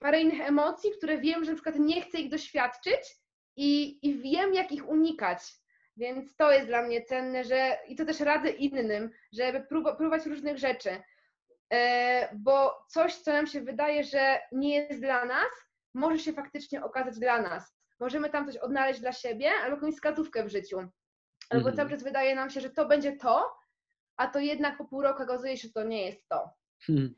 [0.00, 3.00] parę innych emocji, które wiem, że na przykład nie chcę ich doświadczyć
[3.56, 5.38] i, i wiem, jak ich unikać.
[5.96, 10.58] Więc to jest dla mnie cenne, że i to też radzę innym, żeby próbować różnych
[10.58, 11.02] rzeczy.
[11.72, 15.50] E, bo coś, co nam się wydaje, że nie jest dla nas,
[15.94, 17.74] może się faktycznie okazać dla nas.
[18.00, 20.78] Możemy tam coś odnaleźć dla siebie, albo jakąś wskazówkę w życiu.
[21.50, 21.76] Albo mm.
[21.76, 23.50] cały czas wydaje nam się, że to będzie to,
[24.16, 26.50] a to jednak po pół roku okazuje się, że to nie jest to.
[26.86, 27.14] Hmm.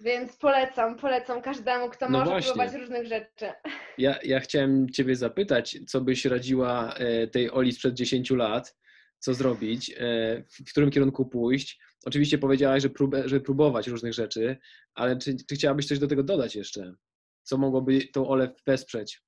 [0.00, 2.52] Więc polecam, polecam każdemu, kto no może właśnie.
[2.52, 3.52] próbować różnych rzeczy.
[3.98, 8.76] Ja, ja chciałem Ciebie zapytać, co byś radziła e, tej Oli sprzed 10 lat,
[9.18, 9.94] co zrobić, e,
[10.66, 11.80] w którym kierunku pójść.
[12.04, 14.58] Oczywiście powiedziałaś, że, prób, że próbować różnych rzeczy,
[14.94, 16.94] ale czy, czy chciałabyś coś do tego dodać jeszcze?
[17.42, 19.22] Co mogłoby tą Olę wesprzeć?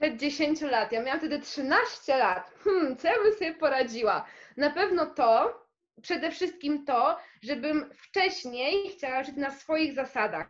[0.00, 2.54] Przed 10 lat, ja miałam wtedy 13 lat.
[2.64, 4.26] Hmm, co ja bym sobie poradziła?
[4.56, 5.60] Na pewno to,
[6.02, 10.48] przede wszystkim to, żebym wcześniej chciała żyć na swoich zasadach.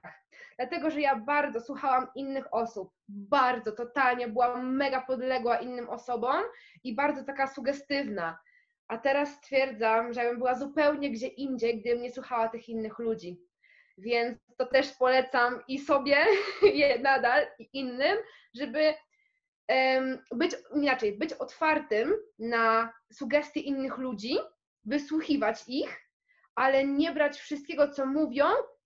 [0.57, 6.43] Dlatego, że ja bardzo słuchałam innych osób, bardzo, totalnie byłam mega podległa innym osobom
[6.85, 8.39] i bardzo taka sugestywna.
[8.89, 13.41] A teraz stwierdzam, że bym była zupełnie gdzie indziej, gdybym nie słuchała tych innych ludzi.
[13.99, 16.17] Więc to też polecam i sobie
[16.75, 18.19] je nadal, i innym,
[18.55, 18.95] żeby
[20.35, 24.39] być inaczej, być otwartym na sugestie innych ludzi,
[24.85, 26.01] wysłuchiwać ich,
[26.55, 28.45] ale nie brać wszystkiego, co mówią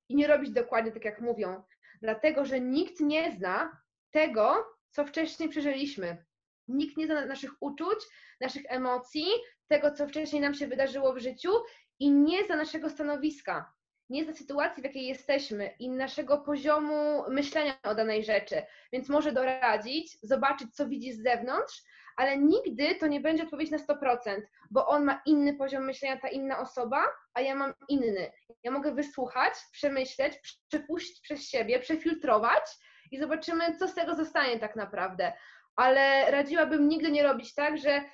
[0.09, 1.63] i nie robić dokładnie tak, jak mówią.
[2.03, 6.25] Dlatego, że nikt nie zna tego, co wcześniej przeżyliśmy.
[6.69, 7.99] Nikt nie zna naszych uczuć,
[8.41, 9.27] naszych emocji,
[9.69, 11.51] tego, co wcześniej nam się wydarzyło w życiu
[11.99, 13.73] i nie za naszego stanowiska,
[14.11, 18.63] nie za sytuacji, w jakiej jesteśmy i naszego poziomu myślenia o danej rzeczy.
[18.93, 21.83] Więc może doradzić, zobaczyć, co widzi z zewnątrz,
[22.17, 24.41] ale nigdy to nie będzie odpowiedź na 100%,
[24.71, 27.05] bo on ma inny poziom myślenia, ta inna osoba,
[27.35, 28.33] a ja mam inny.
[28.63, 32.65] Ja mogę wysłuchać, przemyśleć, przepuścić przez siebie, przefiltrować
[33.11, 35.33] i zobaczymy, co z tego zostanie tak naprawdę.
[35.77, 38.05] Ale radziłabym nigdy nie robić tak, że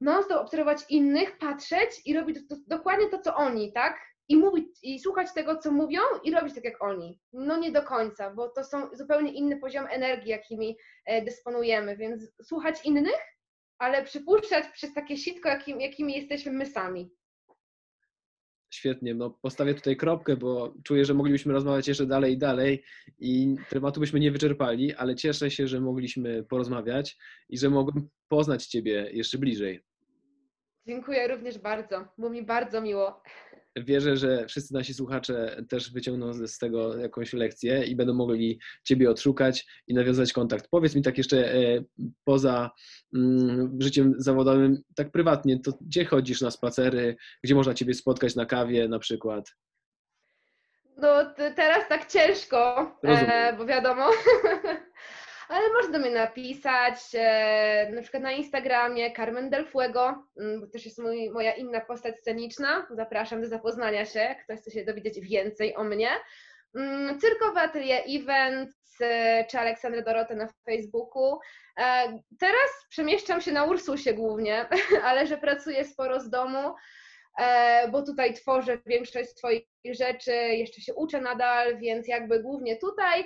[0.00, 4.12] non-stop obserwować innych, patrzeć i robić to, to, dokładnie to, co oni, tak?
[4.28, 7.20] i mówić, i słuchać tego, co mówią i robić tak jak oni.
[7.32, 12.22] No nie do końca, bo to są zupełnie inny poziom energii, jakimi e, dysponujemy, więc
[12.42, 13.20] słuchać innych,
[13.78, 17.10] ale przypuszczać przez takie sitko, jakim, jakimi jesteśmy my sami.
[18.74, 22.82] Świetnie, no postawię tutaj kropkę, bo czuję, że moglibyśmy rozmawiać jeszcze dalej i dalej
[23.18, 27.16] i tematu byśmy nie wyczerpali, ale cieszę się, że mogliśmy porozmawiać
[27.48, 29.84] i że mogłem poznać Ciebie jeszcze bliżej.
[30.86, 33.22] Dziękuję również bardzo, było mi bardzo miło
[33.76, 39.10] wierzę, że wszyscy nasi słuchacze też wyciągną z tego jakąś lekcję i będą mogli Ciebie
[39.10, 40.68] odszukać i nawiązać kontakt.
[40.70, 41.84] Powiedz mi tak jeszcze e,
[42.24, 42.70] poza
[43.14, 48.46] mm, życiem zawodowym, tak prywatnie, to gdzie chodzisz na spacery, gdzie można Ciebie spotkać na
[48.46, 49.50] kawie na przykład?
[50.96, 54.10] No teraz tak ciężko, e, bo wiadomo.
[55.48, 60.66] ale można do mnie napisać, e, na przykład na Instagramie Carmen Del Fuego, mm, bo
[60.66, 62.86] też jest mój, moja inna postać sceniczna.
[62.90, 66.08] Zapraszam do zapoznania się, ktoś chce się dowiedzieć więcej o mnie.
[66.74, 71.38] Mm, cyrkowe Atelier Events e, czy Aleksandra Dorotę na Facebooku.
[71.78, 74.66] E, teraz przemieszczam się na Ursusie głównie,
[75.08, 76.74] ale że pracuję sporo z domu,
[77.92, 83.24] bo tutaj tworzę większość swoich rzeczy, jeszcze się uczę nadal, więc jakby głównie tutaj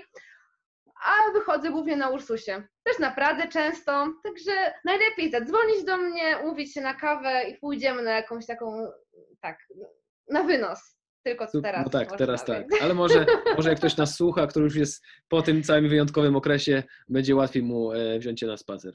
[1.04, 2.62] a wychodzę głównie na Ursusie.
[2.84, 4.52] Też na Pradze często, także
[4.84, 8.86] najlepiej zadzwonić do mnie, umówić się na kawę i pójdziemy na jakąś taką,
[9.40, 9.58] tak,
[10.30, 10.96] na wynos.
[11.22, 11.84] Tylko Tu- teraz.
[11.84, 12.60] No tak, teraz tak.
[12.70, 13.26] więc- Ale może,
[13.56, 17.62] może jak ktoś nas słucha, który już jest po tym całym wyjątkowym okresie, będzie łatwiej
[17.62, 18.92] mu e, wziąć cię na spacer.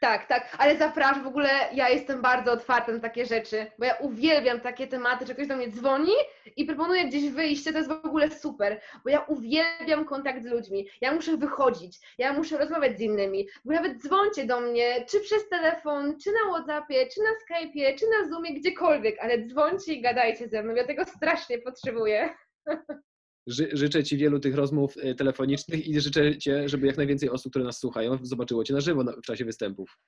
[0.00, 3.94] Tak, tak, ale zapraszam, w ogóle ja jestem bardzo otwarta na takie rzeczy, bo ja
[3.94, 6.12] uwielbiam takie tematy, że ktoś do mnie dzwoni
[6.56, 10.88] i proponuje gdzieś wyjście, to jest w ogóle super, bo ja uwielbiam kontakt z ludźmi,
[11.00, 15.48] ja muszę wychodzić, ja muszę rozmawiać z innymi, bo nawet dzwońcie do mnie, czy przez
[15.48, 20.48] telefon, czy na Whatsappie, czy na Skype'ie, czy na Zoomie, gdziekolwiek, ale dzwońcie i gadajcie
[20.48, 22.34] ze mną, ja tego strasznie potrzebuję.
[23.48, 27.52] Ży, życzę Ci wielu tych rozmów e, telefonicznych i życzę Ci, żeby jak najwięcej osób,
[27.52, 29.98] które nas słuchają, zobaczyło Cię na żywo w czasie występów.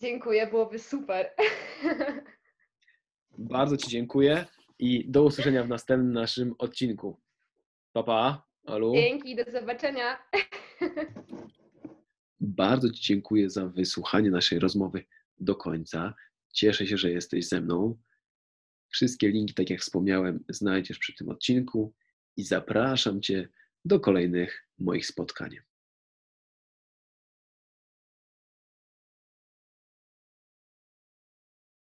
[0.00, 1.30] Dziękuję, byłoby super.
[3.38, 4.46] Bardzo Ci dziękuję
[4.78, 7.20] i do usłyszenia w następnym naszym odcinku.
[7.92, 8.48] Pa, pa.
[8.66, 8.92] Alu.
[8.94, 10.18] Dzięki, do zobaczenia.
[12.40, 15.04] Bardzo Ci dziękuję za wysłuchanie naszej rozmowy
[15.40, 16.14] do końca.
[16.52, 17.98] Cieszę się, że jesteś ze mną.
[18.88, 21.94] Wszystkie linki, tak jak wspomniałem, znajdziesz przy tym odcinku
[22.36, 23.48] i zapraszam Cię
[23.84, 25.56] do kolejnych moich spotkań.